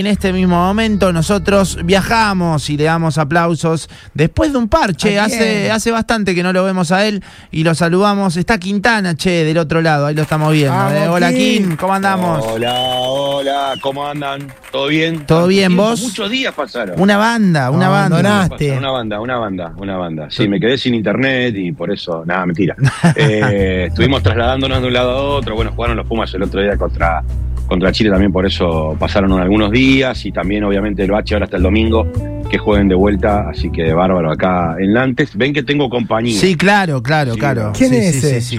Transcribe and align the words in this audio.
En 0.00 0.06
este 0.06 0.32
mismo 0.32 0.56
momento 0.56 1.12
nosotros 1.12 1.76
viajamos 1.84 2.70
y 2.70 2.78
le 2.78 2.84
damos 2.84 3.18
aplausos 3.18 3.90
después 4.14 4.50
de 4.50 4.56
un 4.56 4.66
parche. 4.66 5.18
¿A 5.18 5.26
Hace, 5.26 5.70
hace 5.70 5.90
bastante 5.90 6.34
que 6.34 6.42
no 6.42 6.54
lo 6.54 6.64
vemos 6.64 6.90
a 6.90 7.06
él 7.06 7.22
y 7.50 7.64
lo 7.64 7.74
saludamos. 7.74 8.38
Está 8.38 8.56
Quintana, 8.56 9.14
che, 9.14 9.44
del 9.44 9.58
otro 9.58 9.82
lado. 9.82 10.06
Ahí 10.06 10.14
lo 10.14 10.22
estamos 10.22 10.54
viendo. 10.54 10.72
Vamos, 10.72 10.92
eh. 10.94 11.06
Hola. 11.06 11.32
Kim, 11.34 11.76
¿cómo 11.76 11.92
andamos? 11.92 12.42
Hola, 12.46 12.72
hola, 12.80 13.74
¿cómo 13.82 14.06
andan? 14.06 14.50
¿Todo 14.72 14.86
bien? 14.86 15.26
¿Todo 15.26 15.46
bien, 15.48 15.76
vos? 15.76 16.00
Muchos 16.00 16.30
días 16.30 16.54
pasaron. 16.54 16.98
Una 16.98 17.18
banda, 17.18 17.70
una 17.70 17.90
banda. 17.90 18.20
Abandonaste. 18.20 18.78
Una 18.78 18.90
banda, 18.92 19.20
una 19.20 19.36
banda, 19.36 19.74
una 19.76 19.98
banda. 19.98 20.28
Sí, 20.30 20.48
me 20.48 20.58
quedé 20.58 20.78
sin 20.78 20.94
internet 20.94 21.54
y 21.58 21.72
por 21.72 21.92
eso, 21.92 22.24
nada, 22.24 22.46
mentira. 22.46 22.74
Eh, 23.16 23.88
estuvimos 23.88 24.22
trasladándonos 24.22 24.80
de 24.80 24.86
un 24.86 24.94
lado 24.94 25.10
a 25.10 25.22
otro. 25.36 25.54
Bueno, 25.54 25.72
jugaron 25.76 25.98
los 25.98 26.06
Pumas 26.06 26.32
el 26.32 26.42
otro 26.42 26.62
día 26.62 26.78
contra, 26.78 27.22
contra 27.70 27.92
Chile 27.92 28.10
también, 28.10 28.32
por 28.32 28.44
eso 28.44 28.96
pasaron 28.98 29.32
algunos 29.40 29.70
días 29.70 30.26
y 30.26 30.32
también, 30.32 30.64
obviamente, 30.64 31.04
el 31.04 31.10
Bache 31.12 31.34
ahora 31.34 31.44
hasta 31.44 31.56
el 31.56 31.62
domingo 31.62 32.04
que 32.50 32.58
jueguen 32.58 32.88
de 32.88 32.96
vuelta. 32.96 33.48
Así 33.48 33.70
que 33.70 33.92
bárbaro 33.92 34.30
acá 34.32 34.74
en 34.78 34.92
Nantes. 34.92 35.36
Ven 35.36 35.52
que 35.52 35.62
tengo 35.62 35.88
compañía. 35.88 36.38
Sí, 36.38 36.56
claro, 36.56 37.00
claro, 37.02 37.34
Sí, 37.34 37.38
claro. 37.38 37.72
¿Quién 37.76 37.90
Sí, 37.90 37.96
es 37.96 38.12
sí, 38.20 38.26
ese? 38.26 38.40
sí. 38.40 38.56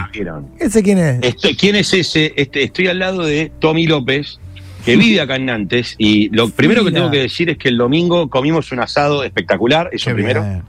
¿Ese 0.60 0.82
quién 0.82 0.98
es? 0.98 1.20
Estoy- 1.22 1.56
¿Quién 1.56 1.76
es 1.76 1.94
ese? 1.94 2.34
Este, 2.38 2.64
estoy 2.64 2.88
al 2.88 3.00
lado 3.00 3.24
de 3.26 3.52
Tommy 3.60 3.86
López, 3.86 4.40
que 4.86 4.96
vive 4.96 5.20
acá 5.20 5.36
en 5.36 5.46
Nantes. 5.46 5.96
Y 5.98 6.30
lo 6.30 6.50
primero 6.50 6.84
que 6.86 6.92
tengo 6.92 7.12
que 7.12 7.20
decir 7.20 7.50
es 7.50 7.58
que 7.58 7.68
el 7.68 7.78
domingo 7.78 8.30
comimos 8.30 8.72
un 8.72 8.80
asado 8.80 9.24
espectacular, 9.26 9.90
eso 9.92 10.10
Qué 10.10 10.16
primero. 10.16 10.42
bien. 10.42 10.62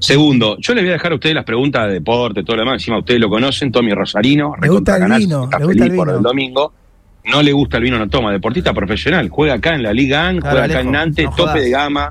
Segundo, 0.00 0.56
yo 0.58 0.74
les 0.74 0.82
voy 0.82 0.90
a 0.90 0.94
dejar 0.94 1.12
a 1.12 1.14
ustedes 1.16 1.34
las 1.34 1.44
preguntas 1.44 1.86
de 1.86 1.92
deporte, 1.94 2.42
todo 2.42 2.56
lo 2.56 2.62
demás. 2.62 2.80
Encima 2.80 2.98
ustedes 2.98 3.20
lo 3.20 3.28
conocen, 3.28 3.70
Tommy 3.70 3.92
Rosarino, 3.92 4.54
Le 4.60 4.68
gusta 4.68 4.96
el 4.96 5.12
vino, 5.12 5.40
le 5.40 5.46
gusta 5.46 5.58
feliz 5.58 5.82
el 5.82 5.94
por 5.94 6.06
vino. 6.08 6.16
el 6.18 6.22
domingo. 6.24 6.72
No 7.24 7.42
le 7.42 7.52
gusta 7.52 7.76
el 7.76 7.84
vino, 7.84 7.98
no 7.98 8.08
toma. 8.08 8.32
Deportista 8.32 8.72
profesional, 8.72 9.28
juega 9.28 9.54
acá 9.54 9.74
en 9.74 9.82
la 9.82 9.92
Liga 9.92 10.26
AN, 10.26 10.40
Claro, 10.40 10.52
juega 10.52 10.64
acá 10.66 10.74
Alejo, 10.78 10.88
en 10.88 10.92
Nantes, 10.92 11.24
no 11.24 11.36
tope 11.36 11.60
de 11.60 11.70
gama, 11.70 12.10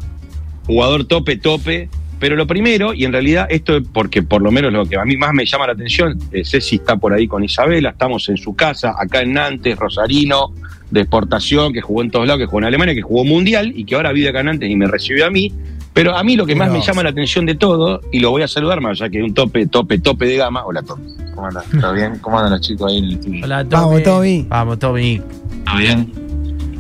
jugador 0.66 1.06
tope, 1.06 1.38
tope. 1.38 1.90
Pero 2.20 2.36
lo 2.36 2.46
primero, 2.46 2.94
y 2.94 3.06
en 3.06 3.14
realidad 3.14 3.48
esto 3.50 3.78
es 3.78 3.84
porque 3.94 4.22
por 4.22 4.42
lo 4.42 4.52
menos 4.52 4.74
lo 4.74 4.86
que 4.86 4.98
a 4.98 5.06
mí 5.06 5.16
más 5.16 5.34
me 5.34 5.46
llama 5.46 5.68
la 5.68 5.74
atención, 5.74 6.20
eh, 6.34 6.44
Ceci 6.44 6.76
está 6.76 6.98
por 6.98 7.14
ahí 7.14 7.30
con 7.30 7.46
Isabela, 7.46 7.92
estamos 7.92 8.28
en 8.28 8.36
su 8.36 8.56
casa, 8.56 8.94
acá 9.00 9.22
en 9.22 9.34
Nantes, 9.34 9.78
Rosarino, 9.78 10.54
de 10.92 11.02
exportación, 11.02 11.72
que 11.72 11.80
jugó 11.80 12.02
en 12.02 12.12
todos 12.12 12.28
lados, 12.28 12.42
que 12.42 12.46
jugó 12.46 12.60
en 12.60 12.66
Alemania, 12.66 12.94
que 12.94 13.02
jugó 13.02 13.24
mundial 13.24 13.72
y 13.74 13.86
que 13.86 13.96
ahora 13.96 14.12
vive 14.12 14.30
acá 14.30 14.42
en 14.42 14.48
Nantes 14.48 14.70
y 14.70 14.76
me 14.76 14.88
recibió 14.88 15.26
a 15.26 15.30
mí. 15.30 15.54
Pero 15.94 16.16
a 16.16 16.24
mí 16.24 16.36
lo 16.36 16.46
que 16.46 16.56
más 16.56 16.72
me 16.72 16.82
llama 16.82 17.04
la 17.04 17.10
atención 17.10 17.46
de 17.46 17.56
todo, 17.56 18.02
y 18.12 18.20
lo 18.20 18.32
voy 18.32 18.44
a 18.44 18.48
saludar 18.48 18.82
más, 18.82 19.00
ya 19.00 19.10
que 19.10 19.24
un 19.24 19.34
tope, 19.34 19.66
tope, 19.68 20.00
tope 20.00 20.26
de 20.26 20.38
gama. 20.38 20.66
Hola, 20.66 20.82
Tommy. 20.82 21.29
¿Cómo 21.40 21.48
andan? 21.48 21.64
¿Todo 21.80 21.94
bien? 21.94 22.20
¿Cómo 22.20 22.38
andan 22.38 22.52
los 22.54 22.62
chicos 22.62 22.92
ahí 22.92 22.98
en 22.98 23.04
el 23.06 23.12
estudio? 23.14 23.46
Hola, 23.46 23.64
Vamos, 23.70 24.04
Tommy. 24.04 24.46
Vamos, 24.50 24.80
Tommy. 24.80 25.22
¿Todo 25.66 25.78
bien? 25.78 26.12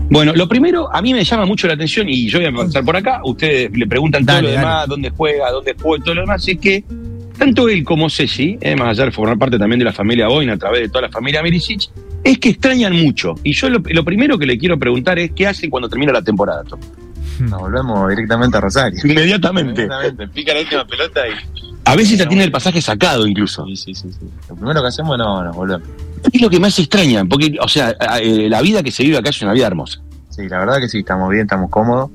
Bueno, 0.09 0.33
lo 0.33 0.49
primero, 0.49 0.93
a 0.93 1.01
mí 1.01 1.13
me 1.13 1.23
llama 1.23 1.45
mucho 1.45 1.67
la 1.67 1.75
atención, 1.75 2.09
y 2.09 2.27
yo 2.27 2.39
voy 2.39 2.47
a 2.47 2.51
pasar 2.51 2.83
por 2.83 2.97
acá, 2.97 3.21
ustedes 3.23 3.71
le 3.71 3.85
preguntan 3.87 4.25
Dale, 4.25 4.39
todo 4.39 4.49
lo 4.49 4.55
dale. 4.55 4.67
demás, 4.67 4.87
dónde 4.89 5.09
juega, 5.11 5.51
dónde 5.51 5.75
juega 5.79 6.01
y 6.01 6.03
todo 6.03 6.15
lo 6.15 6.21
demás, 6.21 6.47
es 6.47 6.57
que 6.57 6.83
tanto 7.37 7.69
él 7.69 7.83
como 7.83 8.09
Ceci, 8.09 8.57
eh, 8.59 8.75
más 8.75 8.89
allá 8.89 9.05
de 9.05 9.11
formar 9.11 9.37
parte 9.37 9.57
también 9.59 9.79
de 9.79 9.85
la 9.85 9.93
familia 9.93 10.27
Boina 10.27 10.53
a 10.53 10.57
través 10.57 10.81
de 10.81 10.89
toda 10.89 11.03
la 11.03 11.09
familia 11.09 11.41
Miricic, 11.43 11.89
es 12.23 12.37
que 12.39 12.49
extrañan 12.49 12.93
mucho. 12.93 13.35
Y 13.43 13.53
yo 13.53 13.69
lo, 13.69 13.79
lo 13.85 14.03
primero 14.03 14.37
que 14.37 14.45
le 14.47 14.57
quiero 14.57 14.77
preguntar 14.79 15.19
es 15.19 15.31
qué 15.31 15.47
hacen 15.47 15.69
cuando 15.69 15.87
termina 15.87 16.11
la 16.11 16.23
temporada, 16.23 16.63
Tom? 16.63 16.79
Nos 17.39 17.59
volvemos 17.61 18.09
directamente 18.09 18.57
a 18.57 18.61
Rosario. 18.61 18.99
Inmediatamente. 19.05 19.83
Inmediatamente. 19.83 20.27
Pica 20.33 20.53
la 20.53 20.59
última 20.61 20.85
pelota 20.85 21.21
y. 21.27 21.68
A 21.89 21.95
veces 21.95 22.19
ya 22.19 22.27
tiene 22.27 22.43
el 22.43 22.51
pasaje 22.51 22.81
sacado 22.83 23.25
incluso. 23.25 23.65
Sí, 23.65 23.75
sí, 23.75 23.95
sí, 23.95 24.11
sí. 24.11 24.29
Lo 24.47 24.55
primero 24.55 24.79
que 24.79 24.89
hacemos, 24.89 25.17
no, 25.17 25.43
nos 25.43 25.55
volvemos. 25.55 25.87
Es 26.31 26.39
lo 26.39 26.47
que 26.47 26.59
más 26.59 26.77
extrañan, 26.77 27.27
porque, 27.27 27.57
o 27.59 27.67
sea, 27.67 27.95
eh, 28.21 28.47
la 28.47 28.61
vida 28.61 28.83
que 28.83 28.91
se 28.91 29.01
vive 29.01 29.17
acá 29.17 29.29
es 29.29 29.41
una 29.41 29.53
vida 29.53 29.65
hermosa. 29.65 29.99
Sí, 30.29 30.47
la 30.47 30.59
verdad 30.59 30.77
que 30.79 30.87
sí, 30.87 30.99
estamos 30.99 31.31
bien, 31.31 31.43
estamos 31.43 31.71
cómodos. 31.71 32.11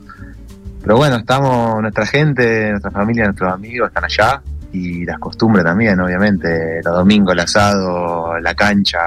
Pero 0.80 0.96
bueno, 0.96 1.16
estamos, 1.16 1.80
nuestra 1.80 2.06
gente, 2.06 2.70
nuestra 2.70 2.92
familia, 2.92 3.24
nuestros 3.24 3.52
amigos 3.52 3.88
están 3.88 4.04
allá. 4.04 4.42
Y 4.72 5.04
las 5.04 5.18
costumbres 5.18 5.64
también, 5.64 5.98
obviamente. 5.98 6.80
Los 6.84 6.94
domingos, 6.94 7.32
el 7.32 7.40
asado, 7.40 8.38
la 8.38 8.54
cancha. 8.54 9.00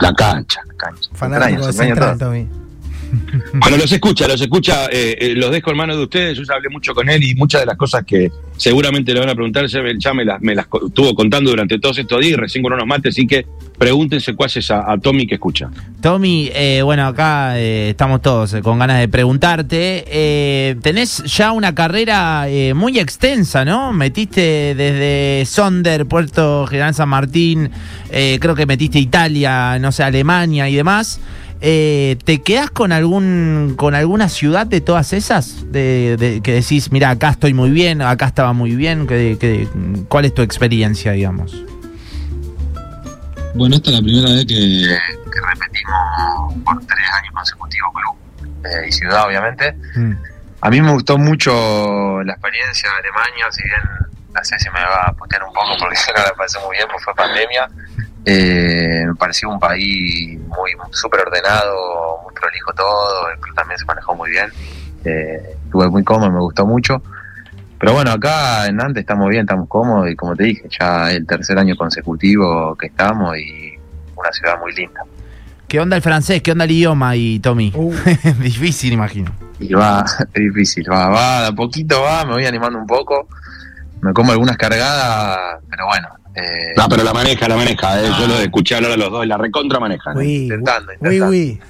La 0.00 0.12
cancha. 0.12 0.60
La 0.66 0.74
cancha. 0.74 1.10
Fanático 1.12 1.46
extraña, 1.46 1.56
de 1.56 1.62
se 1.62 1.68
extraña 1.68 1.94
Central, 1.94 2.18
todo. 2.18 2.28
Tommy. 2.30 2.59
Bueno, 3.54 3.76
los 3.76 3.90
escucha, 3.92 4.28
los 4.28 4.40
escucha, 4.40 4.86
eh, 4.86 5.16
eh, 5.20 5.34
los 5.36 5.50
dejo 5.50 5.70
en 5.70 5.76
manos 5.76 5.96
de 5.96 6.02
ustedes, 6.04 6.38
yo 6.38 6.44
ya 6.44 6.54
hablé 6.54 6.68
mucho 6.68 6.94
con 6.94 7.08
él 7.08 7.22
y 7.22 7.34
muchas 7.34 7.60
de 7.62 7.66
las 7.66 7.76
cosas 7.76 8.04
que 8.04 8.30
seguramente 8.56 9.12
le 9.12 9.20
van 9.20 9.28
a 9.28 9.34
preguntar, 9.34 9.66
ya, 9.66 10.12
me- 10.14 10.24
las, 10.24 10.40
me 10.40 10.54
las 10.54 10.66
estuvo 10.86 11.14
contando 11.14 11.50
durante 11.50 11.78
todos 11.78 11.98
estos 11.98 12.20
días 12.20 12.38
recién 12.38 12.62
con 12.62 12.72
unos 12.72 12.86
mates, 12.86 13.14
así 13.14 13.26
que 13.26 13.46
pregúntense 13.78 14.34
cuáles 14.34 14.70
a, 14.70 14.96
Tommy 15.02 15.26
que 15.26 15.34
escucha. 15.36 15.70
Tommy, 16.02 16.50
eh, 16.54 16.82
bueno, 16.82 17.06
acá 17.06 17.58
eh, 17.58 17.90
estamos 17.90 18.20
todos 18.20 18.52
eh, 18.54 18.60
con 18.60 18.78
ganas 18.78 19.00
de 19.00 19.08
preguntarte. 19.08 20.76
Tenés 20.82 21.22
ya 21.24 21.52
una 21.52 21.74
carrera 21.74 22.46
muy 22.74 22.98
extensa, 22.98 23.64
¿no? 23.64 23.92
Metiste 23.92 24.74
desde 24.74 25.44
Sonder, 25.46 26.06
Puerto 26.06 26.66
General 26.66 26.94
San 26.94 27.08
Martín, 27.08 27.70
creo 28.10 28.54
que 28.54 28.66
metiste 28.66 28.98
Italia, 28.98 29.78
no 29.78 29.90
sé, 29.92 30.02
Alemania 30.02 30.68
y 30.68 30.74
demás. 30.76 31.20
Eh, 31.62 32.16
¿Te 32.24 32.40
quedás 32.42 32.70
con 32.70 32.90
algún 32.90 33.74
con 33.76 33.94
alguna 33.94 34.28
ciudad 34.28 34.66
de 34.66 34.80
todas 34.80 35.12
esas? 35.12 35.70
De, 35.70 36.16
de- 36.18 36.40
que 36.40 36.54
decís, 36.54 36.90
mira, 36.90 37.10
acá 37.10 37.30
estoy 37.30 37.52
muy 37.54 37.70
bien, 37.70 38.00
acá 38.02 38.26
estaba 38.26 38.52
muy 38.52 38.74
bien. 38.76 39.06
que, 39.06 39.36
que- 39.38 39.68
¿Cuál 40.08 40.24
es 40.24 40.34
tu 40.34 40.42
experiencia, 40.42 41.12
digamos? 41.12 41.64
Bueno, 43.54 43.76
esta 43.76 43.90
es 43.90 43.96
la 43.96 44.02
primera 44.02 44.28
vez 44.30 44.46
que, 44.46 44.54
que 44.54 45.40
repetimos 45.52 46.54
por 46.64 46.78
tres 46.86 47.06
años 47.18 47.34
consecutivos 47.34 47.90
club 47.94 48.64
eh, 48.64 48.88
y 48.88 48.92
ciudad, 48.92 49.26
obviamente. 49.26 49.74
Mm. 49.96 50.12
A 50.62 50.70
mí 50.70 50.80
me 50.82 50.92
gustó 50.92 51.18
mucho 51.18 52.22
la 52.22 52.32
experiencia 52.34 52.88
de 52.90 52.96
Alemania, 53.08 53.46
si 53.50 53.62
bien 53.62 53.80
la 54.32 54.44
Ceci 54.44 54.68
me 54.72 54.80
va 54.80 55.06
a 55.08 55.12
putear 55.12 55.42
un 55.42 55.52
poco 55.52 55.70
porque 55.80 55.96
no 56.16 56.22
la 56.22 56.32
pasé 56.34 56.58
muy 56.64 56.76
bien, 56.76 56.86
pues 56.90 57.02
fue 57.04 57.14
pandemia. 57.14 57.68
Eh, 58.24 59.04
me 59.06 59.14
pareció 59.14 59.48
un 59.48 59.58
país 59.58 60.38
muy 60.38 60.70
súper 60.90 61.20
ordenado, 61.20 62.20
muy 62.22 62.34
prolijo 62.34 62.72
todo, 62.74 63.30
el 63.30 63.38
club 63.40 63.54
también 63.54 63.78
se 63.78 63.84
manejó 63.86 64.14
muy 64.14 64.30
bien. 64.30 64.46
Eh, 65.04 65.56
estuve 65.64 65.88
muy 65.88 66.04
cómodo, 66.04 66.30
me 66.30 66.40
gustó 66.40 66.66
mucho. 66.66 67.02
Pero 67.78 67.94
bueno, 67.94 68.10
acá 68.10 68.66
en 68.66 68.76
Nantes 68.76 69.00
estamos 69.00 69.30
bien, 69.30 69.42
estamos 69.42 69.66
cómodos 69.66 70.10
y 70.10 70.14
como 70.14 70.36
te 70.36 70.44
dije, 70.44 70.68
ya 70.78 71.10
es 71.10 71.16
el 71.16 71.26
tercer 71.26 71.58
año 71.58 71.74
consecutivo 71.76 72.76
que 72.76 72.88
estamos 72.88 73.38
y 73.38 73.72
una 74.14 74.30
ciudad 74.32 74.58
muy 74.60 74.74
linda. 74.74 75.02
¿Qué 75.66 75.80
onda 75.80 75.96
el 75.96 76.02
francés? 76.02 76.42
¿Qué 76.42 76.52
onda 76.52 76.64
el 76.64 76.72
idioma 76.72 77.16
y 77.16 77.38
Tommy? 77.38 77.72
Uh, 77.74 77.94
Difícil, 78.42 78.92
imagino. 78.92 79.32
Y 79.58 79.72
va, 79.72 80.04
es 80.34 80.42
difícil, 80.42 80.84
va, 80.90 81.08
va, 81.08 81.40
de 81.42 81.46
a 81.46 81.52
poquito 81.52 82.02
va, 82.02 82.24
me 82.26 82.32
voy 82.32 82.44
animando 82.44 82.78
un 82.78 82.86
poco, 82.86 83.28
me 84.02 84.12
como 84.12 84.32
algunas 84.32 84.56
cargadas, 84.56 85.58
pero 85.68 85.86
bueno, 85.86 86.08
eh, 86.34 86.72
No, 86.76 86.88
pero 86.88 87.02
la 87.02 87.12
maneja, 87.12 87.48
la 87.48 87.56
maneja, 87.56 88.00
eh, 88.00 88.10
yo 88.20 88.26
lo 88.26 88.34
escuché 88.38 88.76
hablar 88.76 88.92
a 88.92 88.96
los 88.96 89.10
dos, 89.10 89.26
la 89.26 89.36
recontra 89.36 89.80
manejan. 89.80 90.16
¿eh? 90.16 90.20
uy, 90.20 90.34
intentando, 90.44 90.92
uy, 91.00 91.16
intentando. 91.16 91.28
uy. 91.30 91.60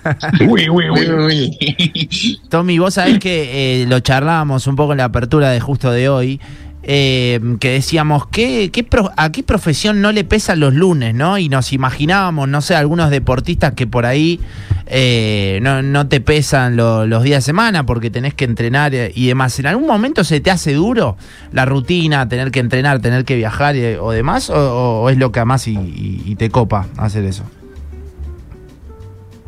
Uy, 0.48 0.68
uy, 0.68 0.90
Uy, 0.90 1.10
uy. 1.10 1.58
uy. 2.10 2.40
Tommy, 2.48 2.78
vos 2.78 2.94
sabés 2.94 3.18
que 3.18 3.82
eh, 3.82 3.86
lo 3.86 4.00
charlábamos 4.00 4.66
un 4.66 4.76
poco 4.76 4.92
en 4.92 4.98
la 4.98 5.04
apertura 5.04 5.50
de 5.50 5.60
justo 5.60 5.90
de 5.90 6.08
hoy, 6.08 6.40
eh, 6.82 7.38
que 7.60 7.70
decíamos, 7.72 8.26
¿qué, 8.28 8.70
qué 8.72 8.84
pro- 8.84 9.12
¿a 9.16 9.30
qué 9.32 9.42
profesión 9.42 10.00
no 10.00 10.12
le 10.12 10.24
pesan 10.24 10.60
los 10.60 10.72
lunes, 10.74 11.14
no? 11.14 11.36
Y 11.38 11.48
nos 11.48 11.72
imaginábamos, 11.72 12.48
no 12.48 12.60
sé, 12.62 12.74
algunos 12.74 13.10
deportistas 13.10 13.74
que 13.74 13.86
por 13.86 14.06
ahí 14.06 14.40
eh, 14.86 15.58
no, 15.62 15.82
no 15.82 16.08
te 16.08 16.20
pesan 16.20 16.76
lo- 16.76 17.06
los 17.06 17.22
días 17.22 17.44
de 17.44 17.46
semana 17.46 17.84
porque 17.86 18.10
tenés 18.10 18.34
que 18.34 18.44
entrenar 18.44 18.92
y 18.94 19.26
demás. 19.26 19.58
¿En 19.58 19.66
algún 19.66 19.86
momento 19.86 20.24
se 20.24 20.40
te 20.40 20.50
hace 20.50 20.72
duro 20.74 21.16
la 21.52 21.64
rutina, 21.66 22.28
tener 22.28 22.50
que 22.50 22.60
entrenar, 22.60 23.00
tener 23.00 23.24
que 23.24 23.36
viajar 23.36 23.76
eh, 23.76 23.98
o 23.98 24.10
demás? 24.12 24.48
O, 24.50 25.02
o 25.02 25.10
es 25.10 25.18
lo 25.18 25.30
que 25.32 25.40
amás 25.40 25.68
y, 25.68 25.72
y- 25.76 26.22
y 26.26 26.34
te 26.36 26.50
copa 26.50 26.86
hacer 26.96 27.24
eso? 27.24 27.44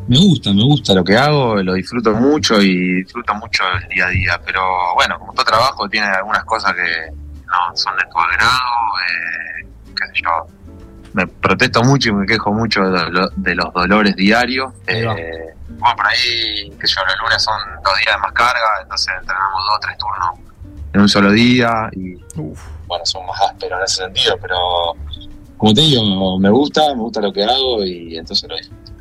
me 0.05 0.17
gusta, 0.17 0.51
me 0.53 0.63
gusta. 0.63 0.93
lo 0.93 1.03
que 1.03 1.15
hago 1.15 1.55
lo 1.63 1.73
disfruto 1.75 2.11
mucho 2.13 2.61
y 2.61 2.95
disfruto 3.03 3.33
mucho 3.35 3.63
el 3.81 3.87
día 3.87 4.07
a 4.07 4.09
día, 4.09 4.41
pero 4.45 4.61
bueno, 4.95 5.17
como 5.17 5.31
todo 5.33 5.45
trabajo 5.45 5.87
tiene 5.87 6.07
algunas 6.07 6.43
cosas 6.43 6.73
que 6.73 7.22
no 7.69 7.75
son 7.77 7.95
de 7.97 8.03
tu 8.11 8.19
agrado, 8.19 8.73
eh, 9.09 9.67
qué 9.87 10.07
sé 10.17 10.23
yo, 10.23 10.47
me 11.13 11.27
protesto 11.27 11.83
mucho 11.83 12.09
y 12.09 12.13
me 12.13 12.25
quejo 12.25 12.51
mucho 12.51 12.81
de, 12.81 13.09
lo- 13.11 13.29
de 13.35 13.55
los 13.55 13.71
dolores 13.73 14.15
diarios. 14.15 14.73
Eh, 14.87 15.05
bueno, 15.69 15.95
por 15.95 16.07
ahí, 16.07 16.71
sé 16.81 16.87
yo, 16.87 17.01
los 17.05 17.19
lunes 17.21 17.41
son 17.43 17.53
dos 17.83 17.93
días 17.99 18.15
de 18.15 18.21
más 18.21 18.31
carga, 18.33 18.59
entonces 18.81 19.13
entrenamos 19.19 19.63
dos 19.67 19.75
o 19.75 19.79
tres 19.79 19.97
turnos 19.97 20.53
en 20.93 21.01
un 21.01 21.09
solo 21.09 21.31
día 21.31 21.89
y 21.93 22.15
bueno, 22.87 23.05
son 23.05 23.25
más 23.25 23.39
ásperos 23.49 23.79
en 23.79 23.83
ese 23.85 23.95
sentido, 24.03 24.37
pero 24.41 24.55
Como 25.57 25.73
te 25.73 25.81
digo, 25.81 26.39
me 26.39 26.49
gusta, 26.49 26.81
me 26.95 27.01
gusta 27.01 27.21
lo 27.21 27.31
que 27.33 27.43
hago 27.43 27.83
y 27.85 28.17
entonces 28.17 28.49
lo 28.49 28.55
disfruto. 28.57 28.91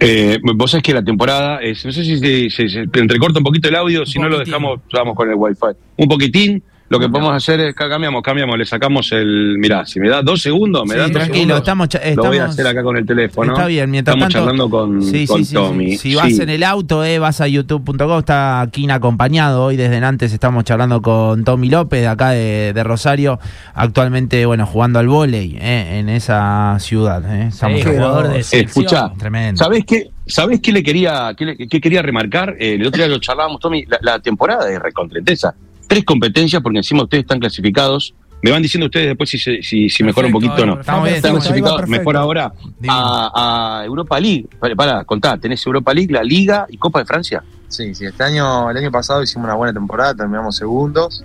Eh, 0.00 0.38
vos 0.42 0.70
sabés 0.70 0.82
que 0.82 0.92
la 0.92 1.02
temporada 1.04 1.58
es, 1.60 1.84
no 1.86 1.92
sé 1.92 2.04
si 2.04 2.18
se, 2.50 2.68
se- 2.68 2.80
entrecorta 2.92 3.38
un 3.38 3.44
poquito 3.44 3.68
el 3.68 3.76
audio, 3.76 4.04
si 4.04 4.18
no 4.18 4.28
lo 4.28 4.38
dejamos, 4.38 4.80
vamos 4.92 5.14
con 5.16 5.28
el 5.30 5.34
wifi. 5.36 5.60
Un 5.96 6.08
poquitín, 6.08 6.62
Lo 6.88 7.00
que 7.00 7.08
podemos 7.08 7.32
hacer 7.34 7.58
es 7.60 7.74
que 7.74 7.88
cambiamos, 7.88 8.22
cambiamos, 8.22 8.56
le 8.56 8.64
sacamos 8.64 9.10
el. 9.10 9.56
Mirá, 9.58 9.84
si 9.84 9.98
me 9.98 10.08
da 10.08 10.22
dos 10.22 10.40
segundos, 10.40 10.84
me 10.86 10.92
Sí, 10.94 10.98
da 10.98 11.02
dos 11.04 11.12
tranquilo, 11.12 11.34
segundos, 11.36 11.58
estamos, 11.58 11.88
cha- 11.88 11.98
Lo 11.98 12.04
voy 12.04 12.26
a 12.26 12.32
estamos- 12.34 12.50
hacer 12.54 12.66
acá 12.68 12.82
con 12.84 12.96
el 12.96 13.04
teléfono. 13.06 13.52
Está 13.54 13.66
bien, 13.66 13.90
mientras 13.90 14.14
Estamos 14.16 14.32
tanto- 14.32 14.46
charlando 14.46 14.70
con, 14.70 15.02
Sí, 15.02 15.26
con 15.26 15.38
sí, 15.38 15.44
sí, 15.46 15.54
Tommy. 15.54 15.90
sí. 15.92 15.98
Si 16.10 16.14
vas 16.14 16.28
Sí. 16.28 16.42
en 16.42 16.48
el 16.48 16.62
auto, 16.62 17.04
eh, 17.04 17.18
vas 17.18 17.40
a 17.40 17.48
youtube.com, 17.48 18.18
está 18.20 18.68
King 18.70 18.90
acompañado. 18.90 19.64
Hoy 19.64 19.76
desde 19.76 19.98
Nantes 20.00 20.32
estamos 20.32 20.62
charlando 20.62 21.02
con 21.02 21.42
Tommy 21.42 21.68
López, 21.70 22.02
de 22.02 22.06
acá 22.06 22.30
de, 22.30 22.72
de 22.72 22.84
Rosario, 22.84 23.40
actualmente, 23.74 24.46
bueno, 24.46 24.64
jugando 24.66 24.98
al 24.98 25.08
vóley 25.08 25.56
eh, 25.60 25.98
en 25.98 26.08
esa 26.08 26.76
ciudad. 26.78 27.22
Eh. 27.34 27.48
Estamos 27.48 27.80
Sí, 27.80 27.86
jugador 27.88 28.28
de 28.28 28.42
selección. 28.42 28.84
Escuchá, 28.86 29.12
Tremendo. 29.18 29.58
¿Sabés 29.62 29.84
qué? 29.84 30.10
¿Sabés 30.26 30.60
qué 30.60 30.72
le 30.72 30.82
quería, 30.82 31.32
qué, 31.36 31.44
le- 31.44 31.56
qué 31.56 31.80
quería 31.80 32.02
remarcar? 32.02 32.56
Eh, 32.58 32.74
el 32.74 32.86
otro 32.86 32.98
día 32.98 33.08
lo 33.08 33.18
charlábamos, 33.18 33.60
Tommy, 33.60 33.84
la, 33.86 33.98
la 34.02 34.18
temporada 34.20 34.64
de 34.66 34.78
Recontretesa. 34.78 35.54
Tres 35.86 36.04
competencias, 36.04 36.62
porque 36.62 36.78
encima 36.78 37.02
ustedes 37.04 37.22
están 37.24 37.38
clasificados. 37.40 38.14
Me 38.42 38.50
van 38.50 38.60
diciendo 38.62 38.86
ustedes 38.86 39.06
después 39.08 39.30
si, 39.30 39.38
se- 39.38 39.62
si, 39.62 39.88
si 39.88 40.04
mejora 40.04 40.26
un 40.26 40.32
poquito 40.34 40.52
o 40.54 40.66
no. 40.66 40.74
perfecto. 40.74 40.80
Estamos 40.80 41.04
bien, 41.04 41.16
Están 41.16 41.32
clasificados 41.32 41.76
perfecto. 41.80 41.98
mejor 42.00 42.16
ahora 42.16 42.52
a, 42.88 43.80
a 43.80 43.84
Europa 43.84 44.20
League. 44.20 44.46
Para, 44.60 44.74
para, 44.74 45.04
contá, 45.04 45.38
tenés 45.38 45.64
Europa 45.66 45.94
League, 45.94 46.12
la 46.12 46.22
Liga 46.22 46.66
y 46.68 46.76
Copa 46.76 46.98
de 47.00 47.06
Francia. 47.06 47.42
Sí, 47.68 47.94
sí, 47.94 48.04
este 48.04 48.22
año, 48.24 48.70
el 48.70 48.76
año 48.76 48.90
pasado 48.92 49.22
hicimos 49.22 49.46
una 49.46 49.54
buena 49.54 49.72
temporada, 49.72 50.14
terminamos 50.14 50.54
segundos 50.56 51.24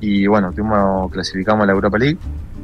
y 0.00 0.26
bueno, 0.26 0.50
tuvimos, 0.52 1.10
clasificamos 1.10 1.64
a 1.64 1.66
la 1.66 1.72
Europa 1.72 1.98
League. 1.98 2.18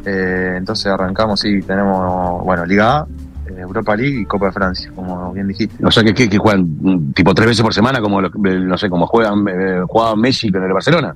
Eh, 0.07 0.55
entonces 0.57 0.87
arrancamos, 0.87 1.41
sí, 1.41 1.61
tenemos, 1.61 2.43
bueno, 2.45 2.65
Liga 2.65 3.01
A, 3.01 3.07
eh, 3.51 3.55
Europa 3.59 3.97
League 3.97 4.21
y 4.21 4.25
Copa 4.25 4.47
de 4.47 4.53
Francia, 4.53 4.91
como 4.95 5.33
bien 5.33 5.49
dijiste. 5.49 5.85
O 5.85 5.91
sea, 5.91 6.03
que, 6.05 6.15
que, 6.15 6.29
que 6.31 6.39
juegan 6.39 6.63
mm, 6.81 7.13
tipo 7.13 7.35
tres 7.35 7.49
veces 7.49 7.63
por 7.63 7.75
semana, 7.75 8.01
como 8.01 8.21
lo- 8.21 8.31
no 8.31 8.79
sé, 8.79 8.89
como 8.89 9.07
juegan, 9.07 9.45
eh, 9.49 9.83
jugaba 9.87 10.17
Messi 10.17 10.51
con 10.51 10.63
el 10.65 10.73
Barcelona. 10.73 11.15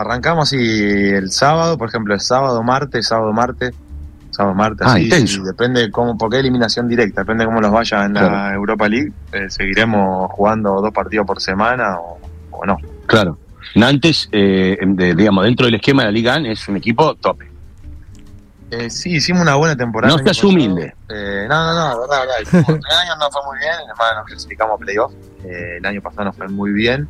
Arrancamos 0.00 0.44
así 0.48 0.56
el 0.58 1.30
sábado, 1.30 1.76
por 1.76 1.88
ejemplo, 1.88 2.14
el 2.14 2.20
sábado, 2.20 2.62
martes, 2.62 3.06
sábado, 3.08 3.32
martes, 3.32 3.74
sábado, 4.30 4.54
martes, 4.54 4.86
Ah, 4.86 4.92
así, 4.94 5.04
intenso. 5.04 5.42
y 5.42 5.44
depende 5.44 5.90
cómo, 5.90 6.16
porque 6.16 6.38
eliminación 6.38 6.88
directa, 6.88 7.20
depende 7.22 7.42
de 7.44 7.48
cómo 7.48 7.60
los 7.60 7.70
vaya 7.70 8.04
en 8.06 8.14
la. 8.14 8.54
Europa 8.54 8.88
League, 8.88 9.12
eh, 9.32 9.50
seguiremos 9.50 10.30
jugando 10.32 10.80
dos 10.80 10.92
partidos 10.92 11.26
por 11.26 11.40
semana 11.40 11.98
o, 12.00 12.18
o 12.52 12.64
no. 12.66 12.76
Claro. 13.06 13.38
Nantes, 13.74 14.28
eh, 14.32 14.78
de- 14.80 15.14
digamos, 15.14 15.44
dentro 15.44 15.66
del 15.66 15.74
esquema 15.76 16.02
de 16.02 16.06
la 16.08 16.12
Liga 16.12 16.36
es 16.38 16.66
un 16.68 16.76
equipo 16.76 17.14
tope. 17.16 17.50
Eh, 18.70 18.88
sí, 18.88 19.16
hicimos 19.16 19.42
una 19.42 19.56
buena 19.56 19.76
temporada. 19.76 20.16
No 20.16 20.22
seas 20.22 20.42
humilde. 20.44 20.94
Eh, 21.08 21.46
no, 21.48 21.74
no, 21.74 21.74
no, 21.90 22.00
verdad, 22.00 22.20
verdad. 22.20 22.64
El 22.68 22.96
año 22.96 23.16
no 23.18 23.30
fue 23.30 23.42
muy 23.46 23.58
bien, 23.58 23.72
además 23.74 24.12
nos 24.16 24.26
clasificamos 24.26 24.74
a 24.76 24.78
playoff. 24.78 25.12
Eh, 25.44 25.76
el 25.78 25.86
año 25.86 26.00
pasado 26.00 26.24
nos 26.26 26.36
fue 26.36 26.48
muy 26.48 26.70
bien. 26.72 27.08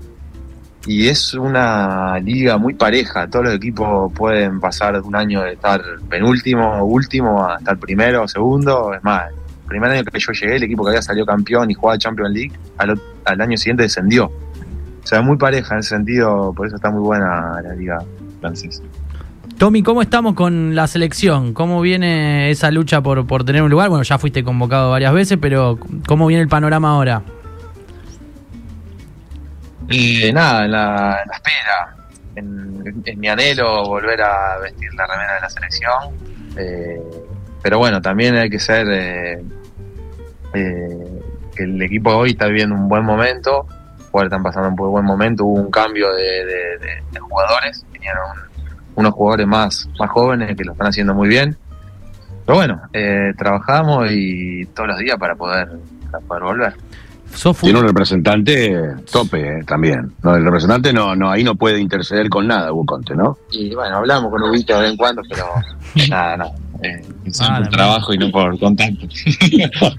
Y 0.87 1.09
es 1.09 1.35
una 1.35 2.19
liga 2.21 2.57
muy 2.57 2.75
pareja. 2.75 3.29
Todos 3.29 3.47
los 3.47 3.55
equipos 3.55 4.13
pueden 4.15 4.61
pasar 4.61 4.95
de 4.95 5.07
un 5.07 5.15
año 5.15 5.43
de 5.43 5.53
estar 5.53 5.83
penúltimo, 6.09 6.85
último, 6.85 7.47
a 7.47 7.57
estar 7.59 7.79
primero, 7.79 8.27
segundo. 8.27 8.95
Es 8.95 9.05
más, 9.05 9.25
el 9.31 9.67
primer 9.67 9.91
año 9.91 10.05
que 10.05 10.19
yo 10.19 10.33
llegué, 10.33 10.57
el 10.57 10.63
equipo 10.63 10.83
que 10.85 10.91
había 10.91 11.03
salido 11.03 11.27
campeón 11.27 11.71
y 11.71 11.75
jugaba 11.75 11.99
Champions 11.99 12.33
League, 12.33 12.53
al, 12.79 13.01
al 13.27 13.41
año 13.41 13.57
siguiente 13.59 13.83
descendió. 13.83 14.27
O 14.27 15.07
sea, 15.07 15.21
muy 15.23 15.37
pareja 15.37 15.75
en 15.75 15.81
ese 15.81 15.91
sentido, 15.91 16.53
por 16.55 16.67
eso 16.67 16.77
está 16.77 16.91
muy 16.91 17.03
buena 17.03 17.61
la 17.63 17.75
liga 17.75 18.03
francesa. 18.41 18.83
Tommy, 19.59 19.83
¿cómo 19.83 20.01
estamos 20.01 20.35
con 20.35 20.75
la 20.75 20.87
selección? 20.87 21.53
¿Cómo 21.53 21.83
viene 21.83 22.51
esa 22.51 22.71
lucha 22.71 23.03
por 23.03 23.45
tener 23.45 23.63
un 23.63 23.71
lugar? 23.71 23.91
Bueno, 23.91 24.03
ya 24.03 24.17
fuiste 24.17 24.43
convocado 24.43 24.91
varias 24.91 25.13
veces, 25.13 25.37
pero 25.39 25.79
¿cómo 26.07 26.27
viene 26.27 26.43
el 26.43 26.49
panorama 26.49 26.91
ahora? 26.91 27.23
Eh, 29.91 30.33
nada, 30.33 30.65
en 30.65 30.71
la, 30.71 31.25
espera, 31.33 31.97
en, 32.37 33.19
mi 33.19 33.29
anhelo 33.29 33.85
volver 33.85 34.23
a 34.23 34.59
vestir 34.59 34.93
la 34.95 35.07
remera 35.07 35.35
de 35.35 35.41
la 35.41 35.51
selección. 35.51 36.17
Eh, 36.57 37.01
pero 37.63 37.79
bueno, 37.79 38.01
también 38.01 38.37
hay 38.37 38.49
que 38.49 38.59
ser 38.59 38.87
eh, 38.89 39.45
eh, 40.55 41.23
que 41.55 41.65
el 41.65 41.83
equipo 41.83 42.11
hoy 42.15 42.31
está 42.31 42.47
viviendo 42.47 42.75
un 42.75 42.89
buen 42.89 43.05
momento, 43.05 43.67
jugadores 44.11 44.33
están 44.33 44.43
pasando 44.43 44.69
un 44.69 44.77
buen 44.77 45.05
momento, 45.05 45.45
hubo 45.45 45.61
un 45.61 45.71
cambio 45.71 46.13
de 46.15 47.03
jugadores, 47.21 47.85
vinieron 47.93 48.51
unos 48.95 49.13
jugadores 49.13 49.47
más, 49.47 49.89
más 49.99 50.11
jóvenes 50.11 50.57
que 50.57 50.65
lo 50.65 50.73
están 50.73 50.89
haciendo 50.89 51.15
muy 51.15 51.29
bien. 51.29 51.57
Pero 52.47 52.57
bueno, 52.57 52.83
eh, 52.93 53.33
trabajamos 53.37 54.09
y 54.11 54.67
todos 54.67 54.89
los 54.89 54.99
días 54.99 55.17
para 55.19 55.35
poder, 55.35 55.69
para 56.11 56.25
poder 56.25 56.43
volver. 56.43 56.75
¿Sos 57.35 57.57
fu- 57.57 57.67
Tiene 57.67 57.79
un 57.81 57.87
representante 57.87 58.77
tope 59.11 59.41
eh, 59.61 59.65
también. 59.67 60.13
No, 60.23 60.35
el 60.37 60.45
representante 60.45 60.93
no, 60.93 61.15
no, 61.17 61.31
ahí 61.31 61.43
no 61.45 61.55
puede 61.55 61.81
interceder 61.81 62.29
con 62.29 62.47
nada, 62.47 62.73
Hugo 62.73 62.85
Conte, 62.87 63.15
¿no? 63.15 63.39
Y 63.53 63.75
bueno, 63.75 63.97
hablamos 63.99 64.31
con 64.31 64.43
Ubito 64.43 64.75
de 64.75 64.81
vez 64.83 64.91
en 64.91 64.97
cuando, 64.97 65.23
pero 65.29 65.45
nada, 66.09 66.37
nada. 66.37 66.53
Eh, 66.83 67.03
Ah, 67.41 67.59
por 67.63 67.69
trabajo 67.69 68.13
y 68.15 68.19
no 68.19 68.31
por 68.31 68.59
contacto. 68.59 69.07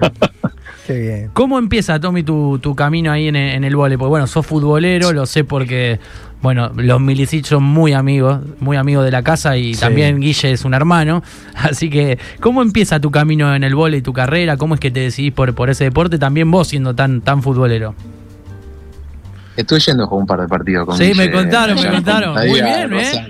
Qué 0.88 0.94
bien. 1.00 1.30
¿Cómo 1.33 1.60
empieza, 1.60 2.00
Tommy, 2.00 2.24
tu, 2.24 2.60
tu 2.60 2.75
camino 2.75 3.12
ahí 3.12 3.28
en, 3.28 3.36
el- 3.36 3.56
en 3.56 3.63
el 3.63 3.75
vóley? 3.75 3.98
Porque 3.98 4.10
bueno, 4.10 4.27
sos 4.27 4.45
futbolero, 4.45 5.13
lo 5.13 5.25
sé 5.25 5.44
porque, 5.44 6.00
bueno, 6.42 6.72
los 6.76 7.00
Milicic 7.00 7.46
son 7.46 7.64
muy 7.64 7.94
amigos, 7.94 8.40
muy 8.60 8.76
amigos 8.78 9.06
de 9.06 9.12
la 9.12 9.22
casa 9.24 9.58
y 9.58 9.74
Sí. 9.76 9.80
también 9.82 10.20
Guille 10.20 10.52
es 10.52 10.66
un 10.66 10.74
hermano. 10.74 11.22
Así 11.56 11.90
que, 11.90 12.18
¿cómo 12.40 12.62
empieza 12.62 13.00
tu 13.00 13.12
camino 13.12 13.54
en 13.56 13.64
el 13.64 13.76
vóley, 13.76 14.02
tu 14.02 14.12
carrera? 14.14 14.58
¿Cómo 14.58 14.74
es 14.74 14.80
que 14.80 14.90
te 14.92 15.02
decidís 15.02 15.34
por, 15.34 15.54
por 15.54 15.70
ese 15.70 15.84
deporte? 15.86 16.18
También 16.18 16.50
vos 16.50 16.68
siendo 16.68 16.96
tan, 16.96 17.22
tan 17.22 17.44
futbolero. 17.44 17.94
estuve 19.56 19.80
yendo 19.82 20.04
a 20.04 20.08
jugar 20.08 20.22
un 20.22 20.28
par 20.28 20.42
de 20.42 20.48
partidos 20.48 20.86
con 20.88 20.98
Sí, 20.98 21.04
Guille, 21.10 21.26
me 21.28 21.32
contaron, 21.32 21.76
me 21.80 21.90
contaron. 21.92 22.34
Muy 22.34 22.62
bien, 22.62 22.94
¿eh? 22.94 23.28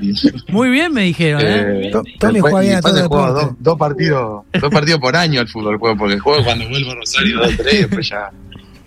Muy 0.49 0.69
bien 0.69 0.93
me 0.93 1.01
dijeron, 1.01 1.41
¿eh? 1.41 1.87
Eh, 1.87 1.91
To- 1.91 2.03
Tommy 2.19 2.33
después- 2.35 2.41
juega 2.41 2.59
bien 2.61 2.73
y 2.73 2.75
a 2.77 2.81
todo 2.81 3.33
dos, 3.33 3.49
dos 3.59 3.77
partidos, 3.77 4.43
dos 4.61 4.71
partidos 4.71 4.99
por 5.01 5.15
año 5.15 5.41
al 5.41 5.47
fútbol 5.49 5.77
juego, 5.77 5.97
porque 5.97 6.17
juego 6.19 6.43
cuando 6.45 6.69
vuelvo 6.69 6.91
a 6.91 6.95
Rosario 6.95 7.39
dos, 7.39 7.57
tres, 7.57 7.73
y 7.73 7.77
después 7.79 8.07
ya, 8.09 8.29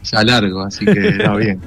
ya 0.04 0.22
largo, 0.22 0.62
así 0.62 0.84
que 0.84 1.12
no, 1.12 1.36
bien. 1.38 1.60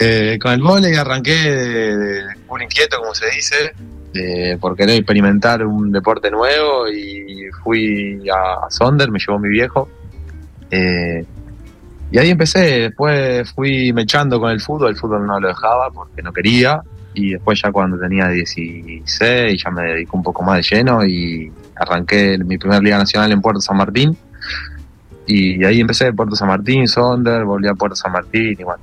Eh, 0.00 0.38
con 0.40 0.52
el 0.52 0.62
vóley 0.62 0.94
arranqué 0.94 1.32
de, 1.32 1.96
de 1.96 2.22
un 2.48 2.62
inquieto, 2.62 2.98
como 2.98 3.14
se 3.14 3.30
dice, 3.30 3.72
eh, 4.14 4.58
por 4.60 4.76
querer 4.76 4.96
experimentar 4.96 5.64
un 5.64 5.90
deporte 5.90 6.30
nuevo 6.30 6.88
y 6.88 7.48
fui 7.62 8.28
a 8.28 8.70
Sonder, 8.70 9.10
me 9.10 9.18
llevó 9.18 9.38
mi 9.38 9.48
viejo. 9.48 9.88
Eh, 10.70 11.24
y 12.10 12.18
ahí 12.18 12.30
empecé, 12.30 12.80
después 12.80 13.50
fui 13.52 13.92
mechando 13.92 14.38
con 14.38 14.50
el 14.50 14.60
fútbol, 14.60 14.90
el 14.90 14.96
fútbol 14.96 15.26
no 15.26 15.40
lo 15.40 15.48
dejaba 15.48 15.90
porque 15.90 16.20
no 16.20 16.30
quería, 16.30 16.82
y 17.14 17.32
después 17.32 17.60
ya 17.62 17.72
cuando 17.72 17.98
tenía 17.98 18.28
16 18.28 19.62
ya 19.62 19.70
me 19.70 19.82
dediqué 19.82 20.10
un 20.12 20.22
poco 20.22 20.42
más 20.42 20.56
de 20.56 20.76
lleno 20.76 21.06
y 21.06 21.50
arranqué 21.76 22.36
mi 22.38 22.58
primer 22.58 22.82
liga 22.82 22.98
nacional 22.98 23.32
en 23.32 23.40
Puerto 23.40 23.62
San 23.62 23.78
Martín, 23.78 24.16
y 25.26 25.64
ahí 25.64 25.80
empecé 25.80 26.12
Puerto 26.12 26.34
San 26.36 26.48
Martín, 26.48 26.86
Sonder, 26.88 27.44
volví 27.44 27.68
a 27.68 27.74
Puerto 27.74 27.94
San 27.96 28.12
Martín 28.12 28.56
y 28.58 28.62
bueno, 28.62 28.82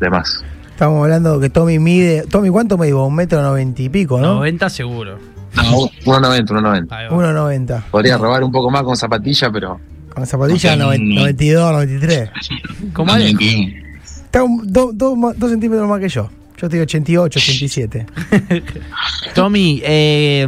demás. 0.00 0.44
Estamos 0.70 1.02
hablando 1.02 1.40
que 1.40 1.48
Tommy 1.48 1.78
mide. 1.78 2.24
Tommy, 2.30 2.50
¿cuánto 2.50 2.76
me 2.76 2.86
digo? 2.86 3.06
Un 3.06 3.14
metro 3.14 3.40
noventa 3.42 3.80
y 3.82 3.88
pico, 3.88 4.18
¿no? 4.20 4.34
90 4.34 4.68
seguro. 4.70 5.18
No, 5.54 5.62
1.90, 6.04 6.46
1.90. 6.48 6.86
Ahí 6.90 7.06
va. 7.08 7.16
1.90. 7.16 7.82
Podría 7.90 8.18
robar 8.18 8.44
un 8.44 8.52
poco 8.52 8.70
más 8.70 8.82
con 8.82 8.94
zapatilla, 8.96 9.50
pero 9.50 9.80
Con 10.14 10.26
zapatilla 10.26 10.56
O 10.56 10.58
sea, 10.58 10.76
noven- 10.76 11.08
no- 11.14 11.20
92, 11.22 11.72
93. 11.72 12.30
¿Cómo 12.92 13.10
Ale? 13.12 13.32
91. 13.32 13.86
Está 14.04 14.42
un- 14.44 14.70
do- 14.70 14.92
do- 14.92 15.16
dos 15.34 15.50
centímetros 15.50 15.88
más 15.88 15.98
que 16.00 16.10
yo. 16.10 16.28
Yo 16.58 16.68
estoy 16.68 16.80
88, 16.80 17.38
87. 17.38 18.06
Tommy, 19.34 19.82
eh, 19.84 20.46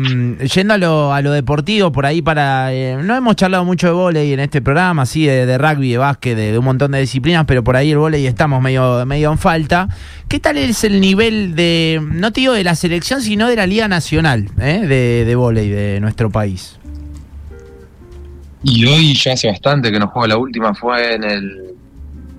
yendo 0.54 0.72
a 0.74 0.78
lo, 0.78 1.12
a 1.12 1.20
lo 1.20 1.32
deportivo, 1.32 1.92
por 1.92 2.06
ahí 2.06 2.22
para... 2.22 2.72
eh, 2.72 2.96
no 3.02 3.14
hemos 3.14 3.36
charlado 3.36 3.64
mucho 3.66 3.88
de 3.88 3.92
vóley 3.92 4.32
en 4.32 4.40
este 4.40 4.62
programa, 4.62 5.04
sí, 5.04 5.26
de, 5.26 5.44
de 5.44 5.58
rugby, 5.58 5.90
de 5.92 5.98
básquet, 5.98 6.34
de, 6.34 6.52
de 6.52 6.58
un 6.58 6.64
montón 6.64 6.92
de 6.92 7.00
disciplinas, 7.00 7.44
pero 7.46 7.62
por 7.62 7.76
ahí 7.76 7.90
el 7.90 7.98
vóley 7.98 8.26
estamos 8.26 8.62
medio, 8.62 9.04
medio 9.04 9.30
en 9.30 9.36
falta. 9.36 9.88
¿Qué 10.28 10.40
tal 10.40 10.56
es 10.56 10.82
el 10.84 10.98
nivel 11.00 11.54
de, 11.54 12.00
no 12.02 12.32
te 12.32 12.40
digo 12.40 12.54
de 12.54 12.64
la 12.64 12.74
selección, 12.74 13.20
sino 13.20 13.46
de 13.46 13.56
la 13.56 13.66
Liga 13.66 13.86
Nacional 13.86 14.48
eh, 14.60 14.80
de, 14.86 15.24
de 15.26 15.34
vóley 15.34 15.68
de 15.68 16.00
nuestro 16.00 16.30
país? 16.30 16.74
y 18.64 18.84
hoy 18.86 19.14
ya 19.14 19.34
hace 19.34 19.46
bastante 19.48 19.92
que 19.92 19.98
no 20.00 20.08
juego. 20.08 20.26
La 20.26 20.36
última 20.36 20.74
fue 20.74 21.14
en 21.14 21.22
el 21.22 21.64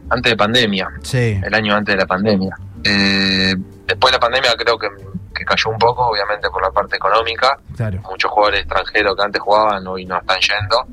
antes 0.10 0.32
de 0.32 0.36
pandemia, 0.38 0.88
Sí. 1.02 1.18
el 1.42 1.54
año 1.54 1.74
antes 1.76 1.94
de 1.96 2.00
la 2.02 2.06
pandemia. 2.08 2.50
Eh, 2.84 3.56
después 3.86 4.12
de 4.12 4.18
la 4.18 4.20
pandemia 4.20 4.52
creo 4.58 4.78
que, 4.78 4.88
que 5.34 5.46
cayó 5.46 5.72
un 5.72 5.78
poco, 5.78 6.08
obviamente 6.08 6.50
por 6.50 6.62
la 6.62 6.72
parte 6.72 6.96
económica. 6.96 7.58
Claro. 7.76 8.02
Muchos 8.10 8.32
jugadores 8.32 8.62
extranjeros 8.62 9.16
que 9.16 9.24
antes 9.24 9.42
jugaban 9.42 9.86
hoy 9.88 10.06
no 10.06 10.18
están 10.18 10.38
yendo. 10.40 10.88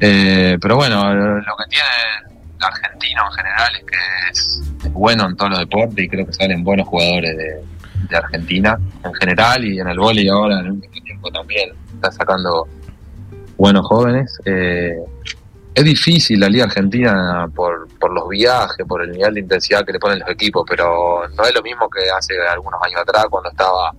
Eh, 0.00 0.58
pero 0.60 0.76
bueno, 0.76 1.12
lo 1.14 1.56
que 1.56 1.64
tiene 1.68 1.86
el 2.58 2.64
argentino 2.64 3.22
en 3.26 3.32
general 3.32 3.70
es 3.76 3.84
que 3.84 4.30
es, 4.30 4.62
es 4.84 4.92
bueno 4.92 5.26
en 5.26 5.36
todos 5.36 5.50
los 5.50 5.58
deportes 5.60 6.04
y 6.04 6.08
creo 6.08 6.26
que 6.26 6.32
salen 6.32 6.64
buenos 6.64 6.88
jugadores 6.88 7.36
de, 7.36 7.62
de 8.08 8.16
Argentina 8.16 8.78
en 9.04 9.14
general 9.14 9.64
y 9.64 9.80
en 9.80 9.88
el 9.88 9.98
vóley 9.98 10.28
ahora 10.28 10.60
en 10.60 10.66
el 10.66 10.72
último 10.72 11.04
tiempo 11.04 11.30
también 11.30 11.70
está 11.94 12.10
sacando 12.12 12.66
buenos 13.56 13.86
jóvenes. 13.86 14.38
Eh, 14.44 14.96
es 15.74 15.84
difícil 15.84 16.40
la 16.40 16.48
liga 16.48 16.64
argentina 16.64 17.48
por, 17.54 17.81
por 18.02 18.12
los 18.12 18.28
viajes, 18.28 18.84
por 18.84 19.00
el 19.00 19.12
nivel 19.12 19.34
de 19.34 19.40
intensidad 19.40 19.86
que 19.86 19.92
le 19.92 20.00
ponen 20.00 20.18
los 20.18 20.28
equipos, 20.28 20.64
pero 20.68 21.22
no 21.36 21.44
es 21.44 21.54
lo 21.54 21.62
mismo 21.62 21.88
que 21.88 22.00
hace 22.10 22.34
algunos 22.52 22.80
años 22.82 23.00
atrás 23.00 23.26
cuando 23.30 23.48
estaba 23.48 23.92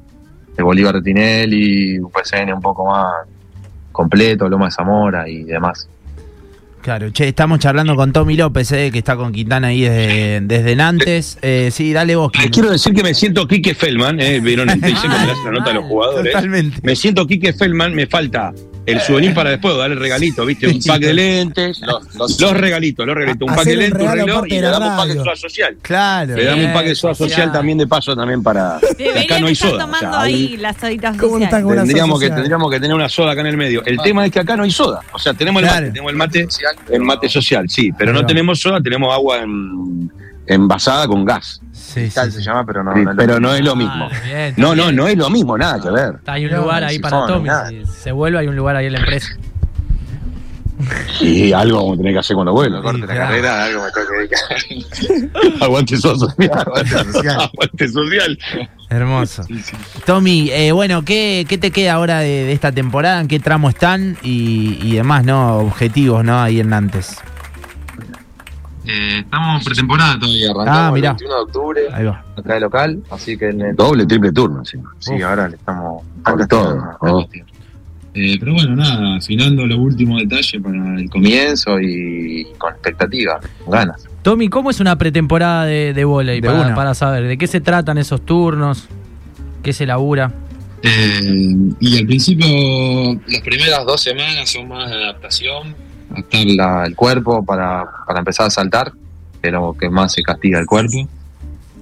el 0.58 0.64
Bolívar 0.66 0.96
de 0.96 1.02
Tinelli, 1.02 2.00
un 2.00 2.12
PCN 2.12 2.52
un 2.54 2.62
poco 2.62 2.86
más 2.86 3.26
completo, 3.94 4.50
Loma 4.50 4.66
de 4.66 4.72
Zamora 4.72 5.30
y 5.30 5.44
demás. 5.44 5.88
Claro, 6.82 7.12
che, 7.12 7.30
estamos 7.30 7.60
charlando 7.60 7.96
con 7.96 8.12
Tommy 8.12 8.36
López, 8.36 8.74
eh, 8.74 8.92
que 8.92 9.00
está 9.00 9.16
con 9.16 9.32
Quintana 9.32 9.68
ahí 9.68 9.84
desde, 9.84 10.42
desde 10.42 10.76
Nantes. 10.76 11.38
Eh, 11.42 11.70
sí, 11.72 11.94
dale 11.94 12.18
vos. 12.18 12.30
Quiero 12.52 12.70
decir 12.70 12.94
que 12.94 13.04
me 13.04 13.14
siento 13.14 13.48
Quique 13.48 13.74
Feldman, 13.74 14.20
¿eh? 14.20 14.42
vieron 14.42 14.70
el 14.70 14.82
TC 14.82 15.00
cuando 15.00 15.26
le 15.26 15.32
hace 15.32 15.44
la 15.46 15.52
nota 15.52 15.72
a 15.72 15.74
los 15.76 15.86
jugadores. 15.86 16.34
Totalmente. 16.34 16.82
Me 16.84 16.98
siento 16.98 17.26
Quique 17.26 17.54
Feldman, 17.54 17.96
me 17.96 18.06
falta 18.06 18.52
el 18.86 19.00
souvenir 19.02 19.34
para 19.34 19.50
después, 19.52 19.78
darle 19.78 19.96
el 19.96 20.00
regalito, 20.02 20.46
¿viste? 20.46 20.68
Un 20.68 20.82
pack 20.86 21.00
de 21.02 21.14
lentes, 21.14 21.82
los, 21.82 22.40
los 22.40 22.58
regalitos, 22.58 23.06
los 23.06 23.16
regalitos, 23.16 23.50
un 23.50 23.56
pack 23.56 23.66
de 23.66 23.76
lentes, 23.78 23.94
un 23.94 24.00
regalo 24.00 24.26
reloj 24.26 24.46
y 24.48 24.50
le 24.50 24.62
damos 24.62 24.90
un 24.90 24.98
pack 24.98 25.08
de 25.08 25.14
soda 25.16 25.36
social. 25.36 25.78
Claro. 25.82 26.36
Le 26.36 26.46
damos 26.46 26.66
un 26.66 26.74
pack 26.74 26.86
de 26.86 26.96
soda 26.96 27.16
social. 27.16 27.52
también 27.52 27.78
de 27.78 27.88
paso 27.88 28.16
también 28.16 28.44
para. 28.44 28.80
Deberían 28.98 29.24
acá 29.24 29.40
no 29.40 29.48
hay 29.48 29.54
estar 29.54 29.70
soda. 29.70 29.84
o 29.84 29.86
tomando 29.88 30.12
sea, 30.12 30.22
ahí 30.22 30.58
las 30.58 30.78
soditas 30.78 31.18
¿Cómo 31.18 31.40
no 31.40 31.46
están 31.46 31.62
sociales. 31.62 31.84
Tendríamos 31.88 32.20
que, 32.20 32.30
tendríamos 32.30 32.72
que 32.72 32.80
tener 32.80 32.96
una 32.96 33.10
soda 33.10 33.32
acá 33.32 33.42
en 33.42 33.48
el 33.48 33.58
medio. 33.58 33.84
El 33.86 33.98
tema 34.00 34.26
es 34.26 34.32
que 34.32 34.40
acá 34.40 34.58
no 34.58 34.64
hay 34.64 34.72
soda. 34.72 35.02
O 35.12 35.20
sea, 35.20 35.34
tenemos 35.34 35.62
el 35.62 35.70
Claro. 35.70 35.82
mate, 35.82 35.92
tenemos 35.92 36.12
el 36.12 36.18
mate, 36.18 36.48
el 36.92 37.02
mate 37.02 37.30
social, 37.30 37.70
sí, 37.70 37.92
pero 37.98 38.12
no 38.12 38.26
tenemos 38.26 38.60
soda, 38.60 38.82
tenemos 38.82 39.14
agua 39.14 39.40
en- 39.42 40.12
envasada 40.48 41.08
con 41.08 41.24
gas. 41.26 41.62
Sí, 41.72 42.08
sí, 42.10 42.14
Tal 42.16 42.32
sí. 42.32 42.38
se 42.40 42.44
llama, 42.44 42.66
pero 42.66 42.84
no, 42.84 42.94
Sí, 42.94 43.02
no 43.04 43.12
es 43.12 43.16
lo 43.16 43.16
pero 43.18 43.34
mismo. 43.36 43.48
no 43.50 43.54
es 43.56 43.62
lo 43.64 43.76
mismo. 43.76 44.10
Ah, 44.12 44.20
bien, 44.26 44.54
No, 44.58 44.76
no, 44.76 44.84
bien. 44.86 44.96
no 44.96 45.08
es 45.08 45.18
lo 45.18 45.30
mismo, 45.30 45.58
nada 45.58 45.80
que 45.82 45.90
ver. 45.90 46.16
Hay 46.26 46.46
un 46.46 46.52
No, 46.52 46.62
lugar 46.62 46.84
ahí 46.84 47.00
para 47.00 47.28
Tommy. 47.28 47.50
Si 47.70 47.86
se 47.86 48.12
vuelve, 48.12 48.40
hay 48.40 48.48
un 48.48 48.56
lugar 48.56 48.76
ahí 48.76 48.88
en 48.88 48.94
la 48.94 49.00
empresa. 49.00 49.28
Y 51.22 51.54
algo 51.54 51.78
vamos 51.78 51.94
a 51.94 51.98
tener 51.98 52.14
que 52.14 52.20
hacer 52.20 52.34
cuando 52.36 52.52
vuelva. 52.52 52.82
Corte 52.82 53.00
la 53.02 53.06
claro. 53.06 53.22
carrera, 53.22 53.64
algo 53.66 53.84
me 53.84 53.92
tengo 53.92 54.08
que 54.08 54.18
dedicar. 54.18 55.62
Aguante 55.62 55.98
social. 55.98 56.52
Aguante 56.52 56.90
social. 57.14 57.38
Aguante 57.54 57.88
social. 57.88 58.40
Hermoso. 58.90 59.46
Tommy, 60.06 60.50
eh, 60.52 60.72
bueno, 60.74 61.04
¿qué, 61.06 61.46
¿qué 61.48 61.58
te 61.58 61.72
queda 61.72 61.94
ahora 61.94 62.20
de, 62.20 62.28
de 62.46 62.52
esta 62.52 62.72
temporada? 62.72 63.22
¿En 63.22 63.28
qué 63.28 63.40
tramo 63.40 63.70
están? 63.70 64.18
Y, 64.24 64.78
y 64.82 64.96
demás, 64.96 65.24
¿no? 65.24 65.58
Objetivos, 65.60 66.26
¿no? 66.26 66.42
Ahí 66.42 66.60
en 66.60 66.70
Nantes. 66.70 67.18
Eh, 68.86 69.20
estamos 69.20 69.60
en 69.60 69.66
pretemporada 69.66 70.20
todavía, 70.20 70.52
arrancamos 70.52 70.80
Ah, 70.80 70.92
mirá. 70.92 71.10
el 71.12 71.16
21 71.16 71.36
de 71.36 71.42
octubre, 71.42 71.82
Ahí 71.94 72.06
va. 72.06 72.26
acá 72.38 72.54
de 72.56 72.60
local, 72.60 73.04
así 73.12 73.38
que 73.38 73.50
en 73.50 73.62
el- 73.62 73.76
Doble, 73.76 74.06
triple 74.06 74.32
turno, 74.34 74.66
sí. 74.66 74.78
sí, 75.00 75.22
ahora 75.22 75.48
le 75.48 75.56
estamos 75.56 76.04
Con 76.24 76.48
todo. 76.48 77.28
Eh, 78.16 78.38
pero 78.40 78.54
bueno, 78.54 78.76
nada, 78.76 79.18
afinando 79.18 79.66
los 79.66 79.80
últimos 79.80 80.20
detalles 80.22 80.62
para 80.62 81.00
el 81.00 81.10
comienzo 81.10 81.80
y 81.80 82.46
con 82.60 82.72
expectativa, 82.74 83.40
con 83.64 83.72
ganas. 83.74 84.08
Tommy, 84.22 84.50
¿cómo 84.50 84.70
es 84.70 84.80
una 84.80 84.96
pretemporada 84.98 85.66
de, 85.66 85.94
de 85.94 86.06
volei? 86.06 86.40
De 86.40 86.48
Para, 86.48 86.76
para 86.76 86.94
saber, 86.94 87.24
¿de 87.28 87.38
qué 87.38 87.48
se 87.48 87.60
tratan 87.60 87.98
esos 87.98 88.22
turnos? 88.24 88.88
¿Qué 89.64 89.74
se 89.74 89.86
labura? 89.88 90.32
Eh, 90.84 91.20
y 91.80 91.98
al 91.98 92.06
principio, 92.06 92.46
las 93.28 93.42
primeras 93.42 93.84
dos 93.86 94.02
semanas 94.02 94.48
son 94.50 94.68
más 94.68 94.90
de 94.90 94.96
adaptación. 94.96 95.76
Adaptar 96.14 96.46
la- 96.46 96.86
el 96.86 96.96
cuerpo 96.96 97.44
para, 97.46 97.86
para 98.08 98.20
empezar 98.20 98.48
a 98.48 98.50
saltar, 98.50 98.92
que 99.42 99.48
es 99.50 99.54
lo 99.54 99.74
que 99.74 99.90
más 99.90 100.14
se 100.14 100.22
castiga 100.24 100.60
el 100.60 100.66
cuerpo. 100.66 100.94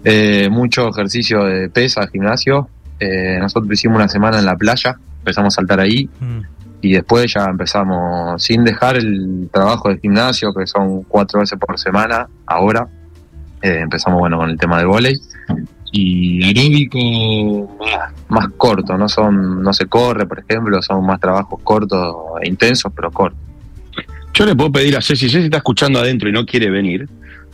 Eh, 0.03 0.50
mucho 0.51 0.88
ejercicio 0.89 1.43
de 1.43 1.69
pesa, 1.69 2.07
gimnasio. 2.07 2.67
Eh, 3.00 3.38
nosotros 3.39 3.71
hicimos 3.71 3.97
una 3.97 4.07
semana 4.07 4.39
en 4.39 4.45
la 4.45 4.55
playa, 4.55 4.95
empezamos 5.19 5.53
a 5.53 5.55
saltar 5.57 5.79
ahí 5.79 6.09
Mm. 6.19 6.39
y 6.81 6.93
después 6.93 7.31
ya 7.33 7.45
empezamos, 7.45 8.41
sin 8.43 8.63
dejar 8.63 8.97
el 8.97 9.50
trabajo 9.51 9.89
de 9.89 9.97
gimnasio, 10.00 10.53
que 10.53 10.65
son 10.65 11.03
cuatro 11.03 11.39
veces 11.39 11.59
por 11.59 11.77
semana, 11.79 12.27
ahora, 12.47 12.88
eh, 13.61 13.79
empezamos 13.81 14.19
bueno 14.19 14.38
con 14.38 14.50
el 14.50 14.57
tema 14.57 14.77
del 14.79 14.88
vóley. 14.88 15.19
Y 15.93 16.41
aeróbico 16.45 17.77
más. 17.79 18.11
Más 18.29 18.47
corto, 18.55 18.97
no 18.97 19.09
son, 19.09 19.61
no 19.61 19.73
se 19.73 19.88
corre, 19.88 20.25
por 20.25 20.39
ejemplo, 20.39 20.81
son 20.81 21.05
más 21.05 21.19
trabajos 21.19 21.59
cortos 21.63 22.15
e 22.41 22.47
intensos, 22.47 22.91
pero 22.95 23.11
cortos. 23.11 23.38
Yo 24.33 24.45
le 24.45 24.55
puedo 24.55 24.71
pedir 24.71 24.95
a 24.95 25.01
Ceci, 25.01 25.29
Ceci 25.29 25.45
está 25.45 25.57
escuchando 25.57 26.00
adentro 26.00 26.29
y 26.29 26.31
no 26.31 26.45
quiere 26.45 26.69
venir. 26.69 27.07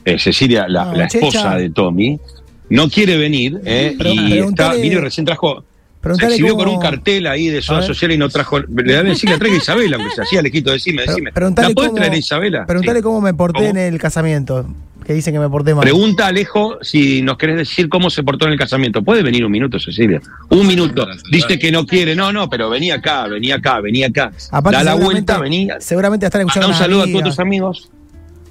Eh, 0.06 0.18
Cecilia, 0.18 0.68
la, 0.68 0.94
la 0.94 1.06
esposa 1.06 1.56
de 1.56 1.70
Tommy, 1.70 2.18
no 2.70 2.90
quiere 2.90 3.18
venir 3.18 3.60
eh, 3.66 3.96
y 4.00 4.38
está, 4.38 4.74
vino 4.74 5.00
y 5.00 5.02
recién 5.02 5.26
trajo, 5.26 5.64
se 5.98 6.02
Preguntale 6.02 6.34
exhibió 6.34 6.54
cómo- 6.54 6.64
con 6.66 6.74
un 6.76 6.80
cartel 6.82 7.28
ahí 7.28 7.48
de. 7.48 7.62
Social 7.62 8.12
y 8.12 8.18
no 8.18 8.30
trajo. 8.30 8.60
Le 8.60 8.94
da 8.94 9.04
decir 9.04 9.30
que 9.30 9.38
traiga 9.38 9.58
Isabela, 9.58 9.98
aunque 9.98 10.14
sea 10.16 10.24
así, 10.24 10.38
Alejito, 10.38 10.72
decime, 10.72 11.04
decime. 11.06 11.32
preguntale 11.34 11.70
¿La 11.70 11.74
puedes 11.74 11.90
cómo- 11.90 11.98
traer 12.02 12.14
Isabela? 12.18 12.66
Preguntale 12.66 13.00
Sí. 13.00 13.04
cómo 13.04 13.22
me 13.22 13.34
porté 13.34 13.60
¿Cómo? 13.60 13.70
en 13.72 13.78
el 13.78 14.00
casamiento. 14.00 14.66
Que 15.06 15.14
dicen 15.14 15.34
que 15.34 15.40
me 15.40 15.50
porté 15.50 15.74
mal. 15.74 15.84
Pregunta 15.84 16.28
Alejo 16.28 16.80
si 16.82 17.22
nos 17.22 17.38
querés 17.38 17.56
decir 17.56 17.88
cómo 17.88 18.10
se 18.10 18.24
portó 18.24 18.46
en 18.46 18.52
el 18.52 18.60
casamiento. 18.60 19.02
¿Puede 19.04 19.24
venir 19.24 19.46
un 19.46 19.52
minuto, 19.52 19.80
Cecilia? 19.80 20.20
Un 20.50 20.68
minuto. 20.68 21.08
Dice 21.32 21.58
que 21.58 21.72
no 21.72 21.86
quiere. 21.86 22.14
No, 22.14 22.34
no, 22.34 22.50
pero 22.50 22.70
venía 22.70 22.96
acá, 22.96 23.26
venía 23.28 23.56
acá, 23.56 23.80
venía 23.80 24.08
acá. 24.08 24.32
Aparte, 24.52 24.78
da 24.78 24.84
la 24.84 24.96
vuelta, 24.96 25.40
venía. 25.40 25.78
Seguramente 25.80 26.26
están 26.26 26.42
escuchando 26.42 26.68
un 26.68 26.72
una 26.74 26.80
saludo 26.80 27.04
a 27.04 27.08
todos 27.08 27.24
tus 27.24 27.40
amigos. 27.40 27.90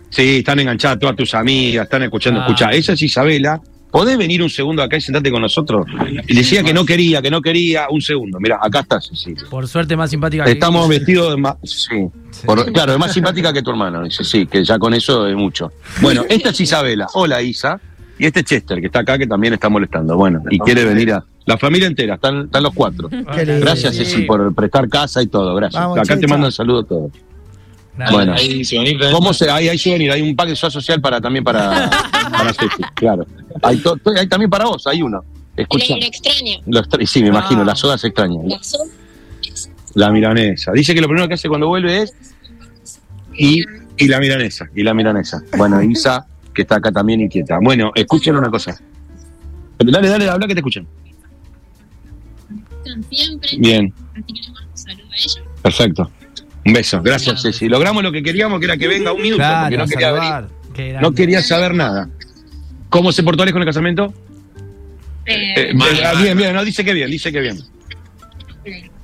Sí, 0.09 0.38
están 0.38 0.59
enganchadas 0.61 0.99
todas 0.99 1.15
tus 1.15 1.35
amigas, 1.35 1.85
están 1.85 2.05
escuchando. 2.05 2.41
Ah. 2.41 2.45
Escucha, 2.47 2.71
esa 2.71 2.93
es 2.95 3.03
Isabela. 3.03 3.61
¿Podés 3.90 4.19
venir 4.19 4.43
un 4.43 4.50
segundo 4.50 4.83
acá 4.83 4.97
y 4.97 5.00
sentarte 5.00 5.31
con 5.31 5.40
nosotros? 5.40 5.87
Y 6.28 6.35
decía 6.35 6.62
que 6.62 6.75
no 6.75 6.85
quería, 6.85 7.23
que 7.23 7.31
no 7.31 7.40
quería. 7.40 7.87
Un 7.90 8.02
segundo. 8.02 8.38
Mira, 8.40 8.59
acá 8.61 8.81
está 8.81 9.00
Cecilia. 9.00 9.45
Por 9.49 9.66
suerte 9.69 9.97
más 9.97 10.11
simpática 10.11 10.45
que 10.45 10.50
Estamos 10.52 10.88
vestidos 10.88 11.31
de 11.31 11.37
más. 11.37 11.57
Sí. 11.62 12.07
Por- 12.45 12.71
claro, 12.73 12.93
es 12.93 12.99
más 12.99 13.12
simpática 13.12 13.52
que 13.52 13.62
tu 13.62 13.71
hermano. 13.71 14.02
Dice, 14.02 14.23
sí, 14.25 14.47
que 14.47 14.64
ya 14.64 14.78
con 14.78 14.93
eso 14.93 15.26
es 15.26 15.35
mucho. 15.37 15.73
Bueno, 16.02 16.25
esta 16.28 16.50
es 16.50 16.61
Isabela. 16.61 17.07
Hola, 17.14 17.40
Isa. 17.43 17.81
Y 18.19 18.26
este 18.26 18.40
es 18.40 18.47
Chester, 18.47 18.81
que 18.81 18.87
está 18.87 19.00
acá, 19.00 19.19
que 19.19 19.26
también 19.26 19.55
está 19.55 19.69
molestando. 19.69 20.16
Bueno, 20.16 20.43
y 20.50 20.59
quiere 20.59 20.85
venir 20.85 21.12
a. 21.12 21.25
La 21.47 21.57
familia 21.57 21.87
entera, 21.87 22.16
están, 22.16 22.47
están 22.47 22.62
los 22.64 22.75
cuatro. 22.75 23.09
Gracias. 23.09 23.97
Ceci, 23.97 24.23
por 24.23 24.52
prestar 24.55 24.88
casa 24.88 25.23
y 25.23 25.28
todo. 25.28 25.55
Gracias. 25.55 25.81
Vamos, 25.81 25.99
acá 25.99 26.14
te 26.14 26.23
Checha. 26.23 26.35
mandan 26.35 26.50
saludos 26.50 26.88
todos. 26.88 27.12
Bueno. 28.11 28.35
Ahí 28.35 28.65
souvenir 28.65 28.99
de- 28.99 29.11
¿Cómo 29.11 29.33
se, 29.33 29.50
hay, 29.50 29.69
hay 29.69 29.79
souvenir, 29.79 30.11
hay 30.12 30.21
un 30.23 30.37
pack 30.37 30.49
de 30.50 30.57
soda 30.57 30.71
social 30.71 31.00
para 31.00 31.21
también 31.21 31.43
para, 31.45 31.88
para 32.31 32.53
Ceci, 32.53 32.83
claro. 32.95 33.26
Hay, 33.62 33.79
to- 33.79 33.97
to- 33.97 34.11
hay 34.19 34.26
también 34.29 34.50
para 34.50 34.67
vos, 34.67 34.87
hay 34.87 35.03
uno. 35.03 35.25
Escucha. 35.57 35.95
Lo 35.97 36.05
extraño. 36.05 36.61
Lo 36.67 36.81
extra- 36.81 37.07
sí, 37.07 37.23
me 37.23 37.29
imagino, 37.29 37.62
Ah. 37.62 37.65
las 37.65 37.79
sodas 37.79 38.05
extrañas. 38.05 38.45
La 38.47 38.62
sol- 38.62 38.88
La 39.95 40.11
milanesa. 40.11 40.73
Dice 40.73 40.95
que 40.95 41.00
lo 41.00 41.09
primero 41.09 41.26
que 41.29 41.35
hace 41.35 41.49
cuando 41.49 41.69
vuelve 41.69 42.03
es. 42.03 42.12
Y, 43.38 43.62
y 43.97 44.09
la 44.09 44.19
milanesa. 44.21 44.67
Y 44.75 44.83
la 44.83 44.93
milanesa. 44.93 45.43
Bueno, 45.57 45.83
Isa, 45.83 46.26
que 46.55 46.62
está 46.62 46.76
acá 46.76 46.93
también 46.93 47.21
inquieta. 47.23 47.59
Bueno, 47.62 47.93
escuchen 47.95 48.37
una 48.37 48.50
cosa. 48.50 48.79
Dale, 49.79 50.09
dale, 50.09 50.29
habla 50.29 50.47
que 50.47 50.55
te 50.55 50.61
escuchen. 50.61 50.87
siempre. 53.11 53.50
Bien, 53.59 53.93
Así 54.12 54.23
que 54.23 54.33
les 54.35 54.49
mando 54.50 54.71
un 54.71 54.76
saludo 54.79 55.07
a 55.11 55.17
ellos. 55.17 55.41
perfecto. 55.62 56.11
Un 56.66 56.73
beso. 56.73 57.00
Gracias, 57.02 57.42
Ceci. 57.42 57.68
Logramos 57.68 58.02
lo 58.02 58.11
que 58.12 58.23
queríamos, 58.23 58.58
que 58.58 58.66
era 58.66 58.76
que 58.76 58.88
venga 58.88 59.12
un 59.12 59.23
minuto, 59.23 59.42
porque 59.62 59.76
no 59.76 59.87
quería 59.87 60.12
venir. 60.12 60.28
salvar. 60.30 60.49
No 61.00 61.12
quería 61.12 61.42
saber 61.42 61.75
nada. 61.75 62.08
¿Cómo 62.90 63.12
se 63.12 63.23
portó 63.23 63.42
Alex 63.42 63.52
con 63.52 63.62
el 63.62 63.66
casamiento? 63.68 64.12
Eh, 65.25 65.54
Eh, 65.56 65.70
eh, 65.70 66.23
bien, 66.23 66.37
bien, 66.37 66.54
no, 66.54 66.64
dice 66.64 66.85
que 66.85 66.92
bien, 66.92 67.11
dice 67.11 67.32
que 67.32 67.40
bien. 67.40 67.61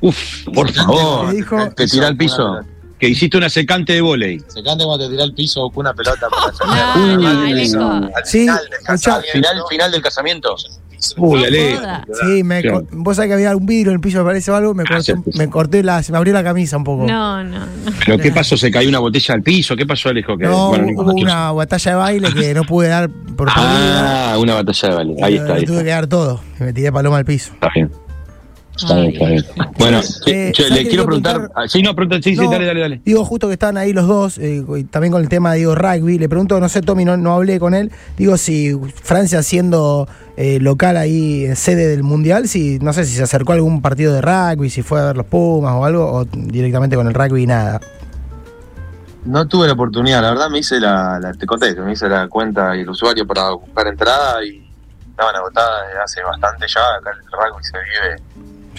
Uf, 0.00 0.44
por 0.52 0.72
favor. 0.72 1.32
Dijo- 1.34 1.70
Te 1.74 1.86
tira 1.86 2.08
al 2.08 2.16
piso. 2.16 2.60
Que 2.98 3.08
hiciste 3.08 3.36
una 3.36 3.48
secante 3.48 3.92
de 3.94 4.00
volei. 4.00 4.38
Se 4.46 4.62
canta 4.62 4.84
cuando 4.84 5.06
te 5.06 5.10
tira 5.10 5.24
al 5.24 5.34
piso 5.34 5.68
con 5.70 5.80
una 5.86 5.94
pelota 5.94 6.28
para 6.28 6.96
No. 6.96 8.10
Al. 8.14 8.26
Final, 9.32 9.62
final 9.68 9.90
del 9.92 10.02
casamiento. 10.02 10.54
Uy, 11.16 11.44
Ale. 11.44 11.78
Sí, 12.22 12.42
me, 12.44 12.62
Claro. 12.62 12.86
vos 12.92 13.16
sabés 13.16 13.28
que 13.30 13.34
había 13.34 13.56
un 13.56 13.66
vidrio 13.66 13.90
en 13.90 13.96
el 13.96 14.00
piso, 14.00 14.18
me 14.18 14.24
parece 14.24 14.50
algo, 14.52 14.72
me 14.74 14.82
corté, 14.84 14.94
Gracias, 14.94 15.18
pues. 15.24 15.36
me 15.36 15.48
corté 15.50 15.82
la, 15.82 16.02
se 16.02 16.12
me 16.12 16.18
abrió 16.18 16.32
la 16.34 16.44
camisa 16.44 16.76
un 16.76 16.84
poco. 16.84 17.06
No, 17.06 17.42
no, 17.44 17.58
no. 17.60 17.66
¿Pero 18.04 18.18
qué 18.18 18.30
pasó? 18.32 18.56
¿Se 18.56 18.70
cayó 18.70 18.88
una 18.88 18.98
botella 19.00 19.34
al 19.34 19.42
piso? 19.42 19.74
¿Qué 19.76 19.86
pasó, 19.86 20.08
Alejo? 20.10 20.36
Que, 20.36 20.44
No, 20.44 20.68
bueno, 20.68 20.86
no 20.94 21.02
hubo 21.02 21.12
una 21.12 21.52
batalla 21.52 21.90
de 21.92 21.96
baile 21.96 22.32
que 22.32 22.54
no 22.54 22.62
pude 22.64 22.88
dar 22.88 23.10
por. 23.36 23.48
Ah, 23.54 24.36
una 24.38 24.54
batalla 24.54 24.96
de 24.96 25.04
y 25.04 25.22
Ahí 25.22 25.36
está, 25.36 25.54
ahí 25.54 25.64
tuve 25.64 25.76
está. 25.78 25.84
que 25.84 25.90
dar 25.90 26.06
todo. 26.06 26.40
Me 26.60 26.72
tiré 26.72 26.92
paloma 26.92 27.18
al 27.18 27.24
piso. 27.24 27.52
Está 27.54 27.68
bien. 27.74 27.90
Está 28.74 28.94
bien, 28.96 29.12
está 29.12 29.26
bien. 29.26 29.44
Bueno, 29.78 30.00
Eh, 30.26 30.52
che, 30.54 30.62
¿sabes 30.68 30.82
le 30.84 30.88
quiero 30.88 31.04
preguntar. 31.04 31.32
preguntar? 31.34 31.62
ah, 31.64 31.68
Sí, 31.68 31.82
no, 31.82 31.94
pregunta. 31.94 32.16
Sí, 32.22 32.34
sí, 32.34 32.42
No, 32.44 32.50
dale, 32.50 32.66
dale, 32.66 32.80
dale. 32.80 33.02
Digo, 33.04 33.24
justo 33.24 33.46
que 33.48 33.52
estaban 33.54 33.76
ahí 33.76 33.92
los 33.92 34.06
dos, 34.08 34.38
eh, 34.38 34.64
y 34.78 34.84
también 34.84 35.12
con 35.12 35.22
el 35.22 35.28
tema, 35.28 35.52
digo, 35.54 35.74
rugby. 35.74 36.18
Le 36.18 36.28
pregunto, 36.28 36.58
no 36.58 36.68
sé, 36.68 36.80
Tommy, 36.80 37.04
no, 37.04 37.16
no 37.16 37.34
hablé 37.34 37.60
con 37.60 37.74
él. 37.74 37.92
Digo, 38.16 38.36
si 38.36 38.72
Francia 39.02 39.42
siendo 39.42 40.08
eh, 40.36 40.58
local 40.60 40.96
ahí, 40.96 41.44
en 41.44 41.56
sede 41.56 41.88
del 41.88 42.02
Mundial, 42.02 42.48
si 42.48 42.78
no 42.80 42.92
sé 42.92 43.04
si 43.04 43.14
se 43.14 43.22
acercó 43.22 43.52
a 43.52 43.56
algún 43.56 43.82
partido 43.82 44.12
de 44.14 44.20
rugby, 44.22 44.70
si 44.70 44.82
fue 44.82 45.00
a 45.00 45.06
ver 45.06 45.16
los 45.16 45.26
Pumas 45.26 45.74
o 45.74 45.84
algo, 45.84 46.10
o 46.12 46.24
directamente 46.24 46.96
con 46.96 47.06
el 47.06 47.14
rugby 47.14 47.42
y 47.42 47.46
nada. 47.46 47.80
No 49.24 49.46
tuve 49.46 49.68
la 49.68 49.74
oportunidad, 49.74 50.20
la 50.22 50.30
verdad 50.30 50.50
me 50.50 50.58
hice 50.58 50.80
la, 50.80 51.20
la- 51.20 51.32
te 51.32 51.46
conté, 51.46 51.74
me 51.76 51.92
hice 51.92 52.08
la 52.08 52.26
cuenta 52.26 52.74
y 52.76 52.80
el 52.80 52.88
usuario 52.88 53.24
para 53.24 53.50
buscar 53.50 53.86
entrada 53.86 54.44
y 54.44 54.68
estaban 55.10 55.36
agotadas 55.36 55.86
desde 55.88 56.02
hace 56.02 56.22
bastante 56.24 56.66
ya, 56.66 56.80
acá 56.98 57.10
el 57.12 57.20
rugby 57.30 57.62
se 57.62 57.78
vive, 57.78 58.22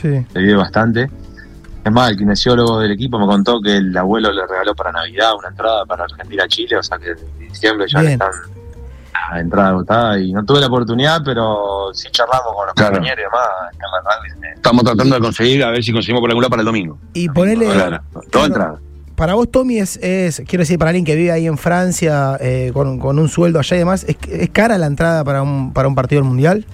Sí. 0.03 0.23
se 0.31 0.39
vive 0.39 0.55
bastante. 0.55 1.09
Es 1.83 1.91
más, 1.91 2.11
el 2.11 2.17
kinesiólogo 2.17 2.79
del 2.79 2.91
equipo 2.91 3.17
me 3.19 3.25
contó 3.25 3.59
que 3.59 3.75
el 3.77 3.97
abuelo 3.97 4.31
le 4.31 4.45
regaló 4.47 4.75
para 4.75 4.91
Navidad 4.91 5.31
una 5.37 5.47
entrada 5.49 5.83
para 5.85 6.03
Argentina-Chile, 6.05 6.77
o 6.77 6.83
sea 6.83 6.97
que 6.99 7.09
en 7.09 7.49
diciembre 7.49 7.87
ya 7.89 7.99
Bien. 8.01 8.11
están 8.13 8.29
la 9.31 9.39
entrada 9.39 9.69
agotada 9.69 10.19
y 10.19 10.31
no 10.31 10.43
tuve 10.45 10.59
la 10.59 10.67
oportunidad, 10.67 11.21
pero 11.25 11.89
sí 11.93 12.07
charlamos 12.11 12.53
con 12.55 12.65
los 12.67 12.75
Claro. 12.75 12.91
compañeros 12.93 13.19
y 13.19 13.23
demás. 13.23 14.53
Estamos 14.55 14.83
tratando 14.83 15.15
de 15.15 15.21
conseguir, 15.21 15.63
a 15.63 15.71
ver 15.71 15.83
si 15.83 15.91
conseguimos 15.91 16.21
por 16.21 16.29
algún 16.29 16.41
lado 16.43 16.49
para 16.51 16.61
el 16.61 16.65
domingo. 16.65 16.97
Y 17.13 17.29
ponele. 17.29 17.65
Claro, 17.65 17.99
todo 18.13 18.21
claro, 18.29 18.45
entrada. 18.47 18.79
Para 19.15 19.33
vos, 19.35 19.49
Tommy, 19.51 19.77
es, 19.79 19.97
es, 20.01 20.41
quiero 20.47 20.61
decir, 20.63 20.79
para 20.79 20.89
alguien 20.89 21.05
que 21.05 21.15
vive 21.15 21.31
ahí 21.31 21.47
en 21.47 21.57
Francia, 21.57 22.37
eh, 22.39 22.71
con, 22.73 22.97
con 22.99 23.19
un 23.19 23.29
sueldo 23.29 23.59
allá 23.59 23.75
y 23.75 23.79
demás, 23.79 24.05
¿es, 24.07 24.17
es 24.29 24.49
cara 24.49 24.77
la 24.77 24.87
entrada 24.87 25.23
para 25.23 25.41
un, 25.43 25.71
para 25.73 25.87
un 25.87 25.95
partido 25.95 26.21
del 26.21 26.27
Mundial? 26.29 26.65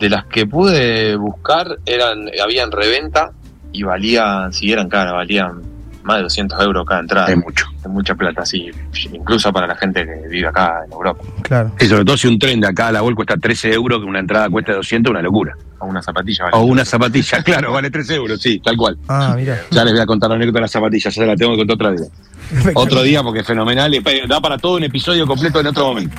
De 0.00 0.08
las 0.10 0.26
que 0.26 0.46
pude 0.46 1.16
buscar, 1.16 1.78
eran 1.86 2.28
habían 2.42 2.70
reventa 2.70 3.32
y 3.72 3.82
valían, 3.82 4.52
si 4.52 4.72
eran 4.72 4.88
caras, 4.88 5.14
valían 5.14 5.62
más 6.06 6.18
de 6.18 6.22
200 6.22 6.60
euros 6.62 6.86
cada 6.86 7.00
entrada. 7.00 7.28
Es 7.28 7.36
mucho. 7.36 7.66
Es 7.80 7.88
mucha 7.88 8.14
plata, 8.14 8.46
sí. 8.46 8.70
Incluso 9.12 9.52
para 9.52 9.66
la 9.66 9.74
gente 9.74 10.06
que 10.06 10.28
vive 10.28 10.46
acá 10.46 10.82
en 10.86 10.92
Europa. 10.92 11.22
Claro. 11.42 11.72
Y 11.80 11.86
sobre 11.86 12.04
todo 12.04 12.16
si 12.16 12.28
un 12.28 12.38
tren 12.38 12.60
de 12.60 12.68
acá 12.68 12.88
a 12.88 12.92
la 12.92 13.00
Gol 13.00 13.14
cuesta 13.14 13.36
13 13.36 13.72
euros, 13.72 13.98
que 14.00 14.06
una 14.06 14.20
entrada 14.20 14.48
cuesta 14.48 14.72
200, 14.72 15.10
una 15.10 15.20
locura. 15.20 15.56
O 15.78 15.86
una 15.86 16.00
zapatilla. 16.00 16.44
vale. 16.44 16.56
O 16.56 16.60
una 16.62 16.84
zapatilla, 16.84 17.42
claro, 17.44 17.72
vale 17.72 17.90
13 17.90 18.14
euros, 18.14 18.40
sí, 18.40 18.60
tal 18.60 18.76
cual. 18.76 18.96
Ah, 19.08 19.34
mira. 19.36 19.60
Ya 19.70 19.84
les 19.84 19.92
voy 19.92 20.02
a 20.02 20.06
contar 20.06 20.30
la 20.30 20.36
anécdota 20.36 20.58
de 20.58 20.62
las 20.62 20.70
zapatillas, 20.70 21.14
ya 21.14 21.22
se 21.22 21.26
la 21.26 21.36
tengo 21.36 21.52
que 21.52 21.58
contar 21.58 21.74
otro 21.74 21.90
día. 21.92 22.10
Otro 22.74 23.02
día 23.02 23.22
porque 23.22 23.40
es 23.40 23.46
fenomenal 23.46 23.92
da 24.28 24.40
para 24.40 24.58
todo 24.58 24.76
un 24.76 24.84
episodio 24.84 25.26
completo 25.26 25.60
en 25.60 25.66
otro 25.66 25.86
momento. 25.88 26.16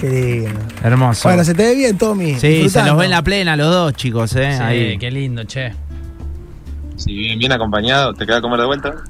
Qué 0.00 0.08
lindo. 0.08 0.60
Hermoso. 0.82 1.28
Bueno, 1.28 1.44
se 1.44 1.54
te 1.54 1.64
ve 1.64 1.74
bien, 1.74 1.98
Tommy. 1.98 2.34
sí, 2.38 2.68
se 2.68 2.82
los 2.84 2.96
ve 2.96 3.06
en 3.06 3.10
la 3.10 3.22
plena 3.22 3.56
los 3.56 3.70
dos, 3.70 3.92
chicos, 3.94 4.34
¿eh? 4.36 4.54
Sí, 4.56 4.62
Ahí. 4.62 4.98
qué 4.98 5.10
lindo, 5.10 5.44
che. 5.44 5.72
Si 6.96 7.12
bien, 7.12 7.38
bien 7.38 7.50
acompañado, 7.50 8.14
¿te 8.14 8.24
queda 8.26 8.36
a 8.36 8.40
comer 8.40 8.60
de 8.60 8.66
vuelta? 8.66 8.94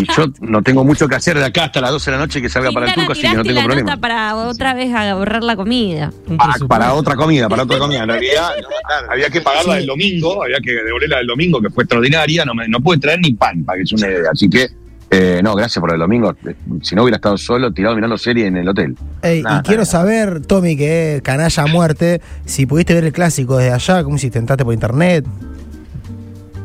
Y 0.00 0.04
yo 0.16 0.26
no 0.40 0.62
tengo 0.62 0.84
mucho 0.84 1.08
que 1.08 1.14
hacer 1.14 1.38
de 1.38 1.44
acá 1.44 1.64
hasta 1.64 1.80
las 1.80 1.90
12 1.92 2.10
de 2.10 2.16
la 2.16 2.22
noche 2.22 2.42
que 2.42 2.48
salga 2.48 2.72
para 2.72 2.86
el 2.86 2.94
turco, 2.94 3.12
así 3.12 3.22
que 3.22 3.34
no 3.34 3.42
tengo 3.42 3.60
la 3.60 3.64
problema. 3.64 3.90
nota 3.90 4.00
para 4.00 4.36
otra 4.36 4.74
vez 4.74 4.92
ahorrar 4.92 5.42
la 5.42 5.56
comida. 5.56 6.12
Ah, 6.38 6.54
para 6.68 6.92
otra 6.94 7.14
comida, 7.14 7.48
para 7.48 7.62
otra 7.62 7.78
comida. 7.78 8.02
En 8.02 8.08
realidad, 8.08 8.50
no, 8.62 9.12
había 9.12 9.30
que 9.30 9.40
pagarla 9.40 9.76
del 9.76 9.86
domingo, 9.86 10.42
había 10.42 10.58
que 10.60 10.72
devolverla 10.72 11.18
del 11.18 11.28
domingo, 11.28 11.60
que 11.62 11.70
fue 11.70 11.84
extraordinaria. 11.84 12.44
No, 12.44 12.54
me, 12.54 12.68
no 12.68 12.80
pude 12.80 12.98
traer 12.98 13.20
ni 13.20 13.32
pan, 13.32 13.64
para 13.64 13.78
que 13.78 13.84
es 13.84 13.92
una 13.92 14.08
idea. 14.08 14.30
Así 14.32 14.50
que, 14.50 14.68
eh, 15.10 15.40
no, 15.42 15.54
gracias 15.54 15.80
por 15.80 15.92
el 15.92 15.98
domingo. 15.98 16.34
Eh, 16.44 16.54
Si 16.82 16.94
no 16.94 17.02
hubiera 17.02 17.16
estado 17.16 17.36
solo, 17.38 17.72
tirado 17.72 17.94
mirando 17.94 18.18
serie 18.18 18.46
en 18.46 18.56
el 18.56 18.68
hotel. 18.68 18.96
Ey, 19.22 19.42
Nada, 19.42 19.60
y 19.60 19.62
quiero 19.62 19.82
nada. 19.82 19.90
saber, 19.90 20.44
Tommy, 20.46 20.76
que 20.76 21.16
es 21.16 21.22
canalla 21.22 21.62
a 21.62 21.66
muerte, 21.66 22.20
si 22.44 22.66
pudiste 22.66 22.94
ver 22.94 23.04
el 23.04 23.12
clásico 23.12 23.56
desde 23.56 23.72
allá, 23.72 24.02
¿cómo 24.04 24.18
si 24.18 24.26
entraste 24.32 24.64
por 24.64 24.74
internet? 24.74 25.24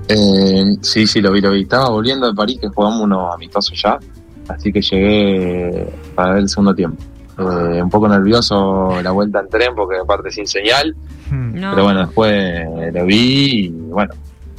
Eh, 0.08 0.76
sí, 0.82 1.08
sí, 1.08 1.22
lo 1.22 1.32
vi, 1.32 1.42
lo 1.42 1.52
vi. 1.52 1.62
Estaba 1.62 1.90
volviendo 1.90 2.28
de 2.28 2.34
París, 2.34 2.60
que 2.60 2.68
jugamos 2.68 3.02
unos 3.02 3.34
amistosos 3.34 3.80
ya. 3.82 3.98
Así 4.50 4.72
que 4.74 4.82
llegué 4.82 5.88
para 6.16 6.34
ver 6.34 6.40
el 6.44 6.50
segundo 6.50 6.74
tiempo. 6.76 7.02
Eh, 7.40 7.82
un 7.82 7.90
poco 7.90 8.08
nervioso 8.10 9.02
la 9.02 9.12
vuelta 9.12 9.40
en 9.40 9.50
tren, 9.50 9.70
porque 9.76 9.98
aparte 9.98 10.32
sin 10.32 10.46
señal. 10.48 10.96
Hmm. 11.30 11.60
No. 11.60 11.72
Pero 11.72 11.84
bueno, 11.84 12.00
después 12.02 12.66
lo 12.94 13.06
vi 13.06 13.66
y 13.68 13.70
bueno, 13.70 14.14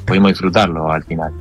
pudimos 0.06 0.30
disfrutarlo 0.30 0.90
al 0.90 1.04
final. 1.04 1.32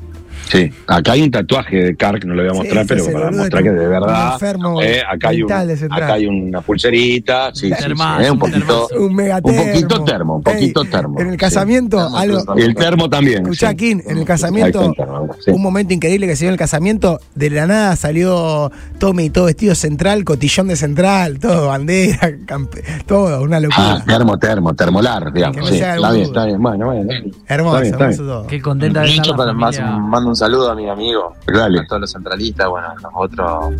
Sí, 0.49 0.69
acá 0.87 1.13
hay 1.13 1.21
un 1.21 1.31
tatuaje 1.31 1.77
de 1.77 1.95
Carr, 1.95 2.25
no 2.25 2.33
lo 2.33 2.41
voy 2.43 2.51
a 2.51 2.53
mostrar, 2.53 2.83
Sí, 2.83 2.87
pero 2.89 3.05
para 3.05 3.19
boludo 3.25 3.39
mostrar 3.41 3.63
que- 3.63 3.69
de 3.71 3.85
un 3.85 3.89
verdad. 3.91 4.33
enfermo 4.33 4.81
eh, 4.81 5.01
acá, 5.09 5.29
hay 5.29 5.43
un- 5.43 5.51
acá 5.51 6.13
hay 6.13 6.25
una 6.27 6.61
pulserita, 6.61 7.51
sí, 7.53 7.69
sí, 7.69 7.73
eh, 8.19 8.31
un 8.31 8.37
poquito. 8.39 8.87
Un 8.97 9.11
Un 9.11 9.41
poquito 9.41 10.03
termo, 10.03 10.35
un 10.35 10.43
poquito 10.43 10.83
termo, 10.85 11.19
En 11.21 11.27
el 11.29 11.37
casamiento, 11.37 11.97
Termo, 11.97 12.17
algo. 12.17 12.43
Y 12.57 12.61
el 12.63 12.75
termo 12.75 13.09
también. 13.09 13.43
Escuchá, 13.43 13.69
sí. 13.69 13.75
Kim, 13.77 14.01
en 14.05 14.17
el 14.17 14.25
casamiento, 14.25 14.79
está 14.91 15.03
el 15.03 15.07
termo, 15.09 15.29
sí. 15.39 15.51
un 15.51 15.61
momento 15.61 15.93
increíble 15.93 16.27
que 16.27 16.35
se 16.35 16.45
dio 16.45 16.49
en 16.49 16.53
el 16.53 16.59
casamiento, 16.59 17.19
de 17.35 17.49
la 17.49 17.67
nada 17.67 17.95
salió 17.95 18.71
Tommy 18.99 19.29
todo 19.29 19.45
vestido 19.45 19.73
central, 19.75 20.23
cotillón 20.25 20.67
de 20.67 20.75
central, 20.75 21.39
todo 21.39 21.67
bandera, 21.67 22.29
campe- 22.45 22.83
todo, 23.05 23.41
una 23.41 23.57
Ah, 23.57 23.59
locura. 23.61 24.03
termo, 24.05 24.37
termo, 24.37 24.73
termolar, 24.73 25.31
digamos. 25.31 25.71
Está 25.71 26.11
bien, 26.11 26.23
está 26.23 26.45
bien. 26.45 26.61
Bueno, 26.61 26.87
bueno. 26.87 27.09
hermoso, 27.47 27.81
hermoso 27.83 28.17
todo. 28.23 28.47
Qué 28.47 28.61
contenta 28.61 29.01
de 29.01 29.15
estar 29.15 29.35
para 29.35 29.53
más 29.53 29.79
mando 29.79 30.30
un 30.31 30.35
saludo 30.35 30.71
a 30.71 30.75
mi 30.75 30.89
amigo, 30.89 31.33
Dale. 31.45 31.79
a 31.79 31.85
todos 31.87 32.01
los 32.01 32.11
centralistas, 32.11 32.67
bueno, 32.69 32.87
a 32.87 32.95
los 32.95 33.11
otros. 33.13 33.73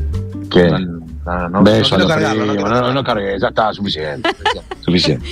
Que 0.49 0.69
No, 1.25 1.49
no, 1.49 1.63
beso 1.63 1.95
a 1.95 1.97
no 1.99 2.07
cargarlo, 2.07 2.45
no 2.45 2.53
no, 2.55 2.93
no, 2.93 3.03
cargué, 3.03 3.39
ya 3.39 3.47
está, 3.49 3.71
suficiente. 3.73 4.29
suficiente. 4.81 5.25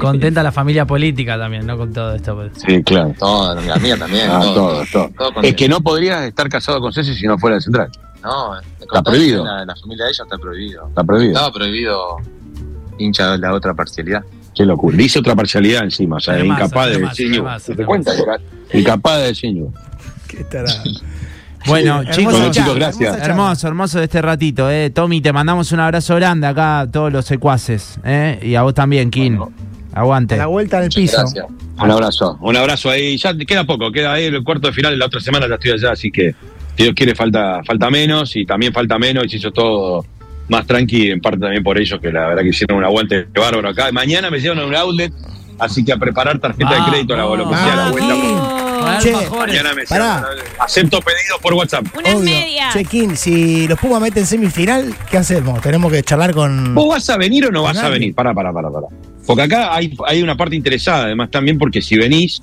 Contenta 0.00 0.42
la 0.42 0.50
familia 0.52 0.86
política 0.86 1.38
también, 1.38 1.66
¿no? 1.66 1.76
Con 1.76 1.92
todo 1.92 2.14
esto. 2.14 2.34
pues. 2.34 2.52
Sí, 2.66 2.82
claro. 2.82 3.14
Todo, 3.18 3.54
la 3.60 3.76
mía 3.76 3.96
también. 3.96 4.28
Ah, 4.30 4.40
todo, 4.42 4.54
todo, 4.54 4.84
todo. 4.92 5.10
todo 5.16 5.34
con- 5.34 5.44
Es 5.44 5.54
que 5.54 5.68
no 5.68 5.80
podrías 5.80 6.22
estar 6.22 6.48
casado 6.48 6.80
con 6.80 6.92
Ceci 6.92 7.14
si 7.14 7.26
no 7.26 7.38
fuera 7.38 7.56
de 7.56 7.62
central. 7.62 7.88
No, 8.22 8.58
Está 8.80 9.02
prohibido. 9.02 9.44
La, 9.44 9.64
la 9.64 9.76
familia 9.76 10.04
de 10.06 10.10
ellos 10.10 10.20
está 10.24 10.38
prohibido. 10.38 10.88
Está 10.88 11.04
prohibido. 11.04 11.32
Estaba 11.34 11.52
prohibido 11.52 12.16
hincha 12.98 13.32
de 13.32 13.38
la 13.38 13.52
otra 13.54 13.74
parcialidad. 13.74 14.22
Qué 14.54 14.64
locura. 14.66 14.96
Dice 14.96 15.18
otra 15.18 15.34
parcialidad 15.34 15.82
encima, 15.84 16.16
o 16.16 16.20
sea, 16.20 16.38
incapaz 16.44 16.88
de 16.90 16.92
tiene 16.92 17.02
masa, 17.02 17.10
decir. 17.10 17.30
tiene 17.30 17.42
masa, 17.42 17.66
¿Te 17.66 17.74
tiene 17.74 17.86
cuenta? 17.86 18.12
Incapaz 18.74 19.16
de 19.18 19.22
decir. 19.26 19.64
Qué 20.36 20.44
tarado. 20.44 20.82
Bueno, 21.64 22.02
Sí, 22.10 22.22
chicos, 22.22 22.34
charla, 22.34 22.50
chicos, 22.50 22.74
gracias. 22.74 23.18
Hermoso, 23.28 23.68
hermoso 23.68 23.98
de 23.98 24.04
este 24.06 24.20
ratito, 24.20 24.68
eh. 24.68 24.90
Tommy, 24.90 25.20
te 25.20 25.32
mandamos 25.32 25.70
un 25.70 25.78
abrazo 25.78 26.16
grande 26.16 26.48
acá 26.48 26.80
a 26.80 26.90
todos 26.90 27.12
los 27.12 27.24
secuaces, 27.24 28.00
eh. 28.04 28.40
Y 28.42 28.56
a 28.56 28.62
vos 28.62 28.74
también, 28.74 29.12
Kim. 29.12 29.38
Aguante. 29.94 30.34
A 30.34 30.38
la 30.38 30.46
vuelta 30.46 30.78
en 30.78 30.84
el 30.84 30.90
piso. 30.90 31.18
Gracias. 31.18 31.46
Un 31.78 31.90
abrazo. 31.90 32.38
Un 32.40 32.56
abrazo 32.56 32.90
ahí. 32.90 33.16
Ya 33.16 33.36
queda 33.36 33.64
poco, 33.64 33.92
queda 33.92 34.14
ahí 34.14 34.24
el 34.24 34.42
cuarto 34.42 34.68
de 34.68 34.72
final. 34.72 34.98
La 34.98 35.06
otra 35.06 35.20
semana 35.20 35.46
ya 35.46 35.54
estoy 35.54 35.72
allá, 35.72 35.92
así 35.92 36.10
que 36.10 36.34
si 36.76 36.84
Dios 36.84 36.94
quiere, 36.94 37.14
falta, 37.14 37.62
falta 37.64 37.90
menos 37.90 38.34
y 38.36 38.46
también 38.46 38.72
falta 38.72 38.98
menos 38.98 39.24
y 39.26 39.28
se 39.28 39.36
hizo 39.36 39.50
todo 39.50 40.04
más 40.48 40.66
tranqui, 40.66 41.10
en 41.10 41.20
parte 41.20 41.38
también 41.38 41.62
por 41.62 41.78
ellos, 41.78 42.00
que 42.00 42.10
la 42.10 42.28
verdad 42.28 42.42
que 42.42 42.48
hicieron 42.48 42.78
un 42.78 42.84
aguante 42.84 43.26
bárbaro 43.34 43.68
acá. 43.68 43.92
Mañana 43.92 44.30
me 44.30 44.40
llevan 44.40 44.58
a 44.60 44.66
un 44.66 44.74
outlet, 44.74 45.12
así 45.58 45.84
que 45.84 45.92
a 45.92 45.96
preparar 45.96 46.38
tarjeta 46.38 46.74
de 46.74 46.90
crédito, 46.90 47.16
la, 47.16 47.24
lo 47.24 47.48
que 47.48 47.56
sea 47.56 47.76
la 47.76 47.90
vuelta. 47.90 48.71
Che. 49.00 49.12
Mañana 49.30 49.74
me 49.74 49.84
Pará. 49.84 50.24
Acepto 50.58 51.00
pedidos 51.00 51.38
por 51.40 51.54
WhatsApp. 51.54 51.86
Unas 51.96 52.14
Obvio. 52.14 52.24
medias. 52.24 52.72
Che, 52.74 52.84
Kim, 52.84 53.16
si 53.16 53.66
los 53.68 53.78
Pumas 53.78 54.00
meten 54.00 54.26
semifinal, 54.26 54.94
¿qué 55.10 55.18
hacemos? 55.18 55.60
Tenemos 55.60 55.90
que 55.92 56.02
charlar 56.02 56.32
con. 56.34 56.74
¿Vos 56.74 56.88
vas 56.88 57.08
a 57.10 57.16
venir 57.16 57.46
o 57.46 57.50
no 57.50 57.62
vas 57.62 57.78
a 57.78 57.88
venir? 57.88 58.14
Pará, 58.14 58.32
pará, 58.34 58.52
pará, 58.52 58.70
pará. 58.70 58.86
Porque 59.26 59.42
acá 59.42 59.74
hay, 59.74 59.94
hay 60.06 60.22
una 60.22 60.36
parte 60.36 60.56
interesada, 60.56 61.04
además, 61.04 61.30
también, 61.30 61.56
porque 61.58 61.80
si 61.80 61.96
venís, 61.96 62.42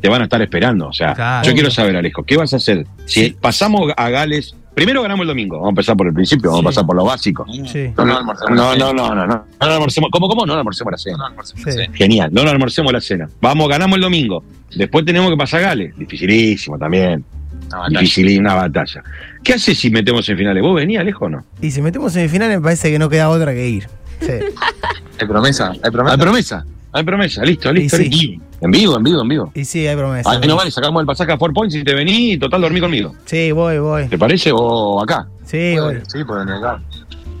te 0.00 0.08
van 0.08 0.20
a 0.20 0.24
estar 0.24 0.40
esperando. 0.42 0.88
O 0.88 0.92
sea, 0.92 1.14
Claro. 1.14 1.46
yo 1.48 1.54
quiero 1.54 1.70
saber, 1.70 1.96
Alejo, 1.96 2.22
¿qué 2.24 2.36
vas 2.36 2.52
a 2.52 2.56
hacer? 2.56 2.86
Si 3.06 3.30
pasamos 3.30 3.90
a 3.96 4.10
Gales, 4.10 4.54
primero 4.78 5.02
ganamos 5.02 5.22
el 5.24 5.28
domingo, 5.28 5.56
vamos 5.56 5.68
a 5.68 5.70
empezar 5.70 5.96
por 5.96 6.06
el 6.06 6.14
principio, 6.14 6.50
vamos 6.50 6.64
a 6.64 6.68
pasar 6.68 6.86
por 6.86 6.94
lo 6.94 7.04
básico. 7.04 7.44
Sí. 7.66 7.92
No, 7.96 8.04
no, 8.04 8.16
almorzamos 8.18 8.56
no, 8.56 8.72
la 8.74 8.78
no, 8.78 8.86
cena. 8.88 8.92
no, 9.02 9.14
no, 9.14 9.26
no, 9.26 9.44
no 9.60 9.66
almorcemos. 9.66 10.10
¿Cómo, 10.12 10.28
cómo? 10.28 10.46
No 10.46 10.54
almorcemos 10.54 10.92
la 10.92 10.98
cena. 10.98 11.16
No, 11.18 11.26
almorzamos 11.26 11.64
Sí. 11.64 11.70
la 11.70 11.84
cena. 11.84 11.96
Genial, 11.96 12.30
no 12.32 12.44
nos 12.44 12.52
almorcemos 12.52 12.92
la 12.92 13.00
cena. 13.00 13.28
Vamos, 13.40 13.68
ganamos 13.68 13.96
el 13.96 14.02
domingo. 14.02 14.44
Después 14.76 15.04
tenemos 15.04 15.30
que 15.30 15.36
pasar 15.36 15.60
a 15.64 15.68
Gales. 15.70 15.96
Dificilísimo 15.98 16.78
también. 16.78 17.24
Una 17.68 17.78
batalla. 17.78 18.00
Difícil, 18.00 18.40
una 18.40 18.54
batalla. 18.54 19.02
¿Qué 19.42 19.54
haces 19.54 19.76
si 19.76 19.90
metemos 19.90 20.28
en 20.28 20.38
finales? 20.38 20.62
¿Vos 20.62 20.76
venís, 20.76 20.98
Alejo, 21.00 21.24
o 21.24 21.28
no? 21.28 21.44
Y 21.60 21.70
si 21.72 21.82
metemos 21.82 22.12
semifinal, 22.12 22.48
me 22.50 22.60
parece 22.60 22.90
que 22.92 22.98
no 23.00 23.08
queda 23.08 23.28
otra 23.30 23.52
que 23.52 23.68
ir. 23.68 23.88
Sí. 24.20 24.32
Hay 25.20 25.26
promesa, 25.26 25.72
hay 25.82 25.90
promesa. 25.90 26.14
Hay 26.14 26.20
promesa, 26.20 26.66
hay 26.98 27.04
promesa. 27.04 27.44
Listo, 27.44 27.72
listo, 27.72 27.96
sí. 27.96 28.08
listo. 28.08 28.44
En 28.60 28.70
vivo, 28.72 28.96
en 28.96 29.02
vivo, 29.04 29.22
en 29.22 29.28
vivo. 29.28 29.52
Y 29.54 29.64
sí, 29.64 29.86
hay 29.86 29.96
promesa. 29.96 30.30
Ahí 30.30 30.40
no 30.46 30.56
vale, 30.56 30.70
sacamos 30.70 31.00
el 31.00 31.06
pasaje 31.06 31.32
a 31.32 31.38
Four 31.38 31.52
Points 31.52 31.74
y 31.76 31.84
te 31.84 31.94
venís 31.94 32.34
y 32.34 32.38
total 32.38 32.60
dormí 32.60 32.80
conmigo. 32.80 33.14
Sí, 33.24 33.52
voy, 33.52 33.78
voy. 33.78 34.06
¿Te 34.08 34.18
parece? 34.18 34.50
O 34.52 35.00
acá. 35.00 35.28
Sí, 35.44 35.74
voy. 35.78 35.96
Sí, 36.08 36.24
pueden 36.24 36.46
venir 36.46 36.64
acá. 36.64 36.82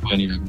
Pueden 0.02 0.20
ir 0.20 0.32
acá. 0.32 0.42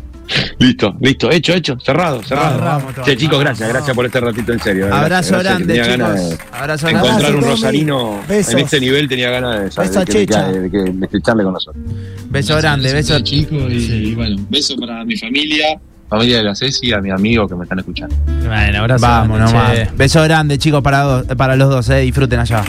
Listo, 0.59 0.95
listo, 1.01 1.31
hecho, 1.31 1.53
hecho, 1.53 1.75
cerrado, 1.83 2.21
cerrado. 2.21 2.59
Vamos. 2.63 2.93
Che, 3.03 3.17
chicos, 3.17 3.39
gracias, 3.39 3.67
gracias 3.67 3.95
por 3.95 4.05
este 4.05 4.19
ratito 4.19 4.53
en 4.53 4.59
serio. 4.59 4.85
Abrazo 4.93 5.07
gracias, 5.31 5.43
grande, 5.43 5.73
tenía 5.73 5.87
ganas 5.97 6.29
de- 6.29 6.37
Abrazo 6.51 6.85
de 6.85 6.91
grande. 6.93 7.09
encontrar 7.09 7.35
un 7.35 7.41
rosarino 7.41 8.21
Besos. 8.29 8.53
en 8.53 8.59
este 8.59 8.79
nivel 8.79 9.07
tenía 9.09 9.31
ganas 9.31 9.55
de, 9.57 9.63
Beso 9.63 9.81
de, 9.81 9.97
a 9.99 10.05
que, 10.05 10.13
de, 10.13 10.19
Checha. 10.27 10.51
que, 10.51 10.59
de, 10.59 10.69
que- 10.69 10.91
de 10.91 11.07
que 11.07 11.21
charle 11.21 11.43
con 11.45 11.53
nosotros. 11.53 11.83
Beso 12.29 12.55
grande, 12.57 12.93
beso. 12.93 13.19
chicos 13.21 13.71
y, 13.73 13.75
y 14.09 14.13
bueno, 14.13 14.35
beso 14.51 14.75
para 14.77 15.03
mi 15.03 15.17
familia. 15.17 15.79
Familia 16.09 16.37
de 16.37 16.43
la 16.43 16.55
Ceci 16.55 16.87
y 16.87 16.93
a 16.93 16.99
mi 17.01 17.11
amigo 17.11 17.47
que 17.47 17.55
me 17.55 17.63
están 17.63 17.77
escuchando. 17.79 18.15
Bueno, 18.25 18.79
abrazo. 18.79 19.05
Vamos 19.05 19.37
grande, 19.37 19.53
nomás. 19.53 19.73
che. 19.75 19.89
Beso 19.95 20.23
grande, 20.23 20.57
chicos, 20.57 20.81
para, 20.81 21.01
dos- 21.01 21.25
para 21.37 21.55
los 21.55 21.69
dos, 21.69 21.87
eh. 21.89 21.97
Disfruten 21.99 22.39
allá. 22.39 22.63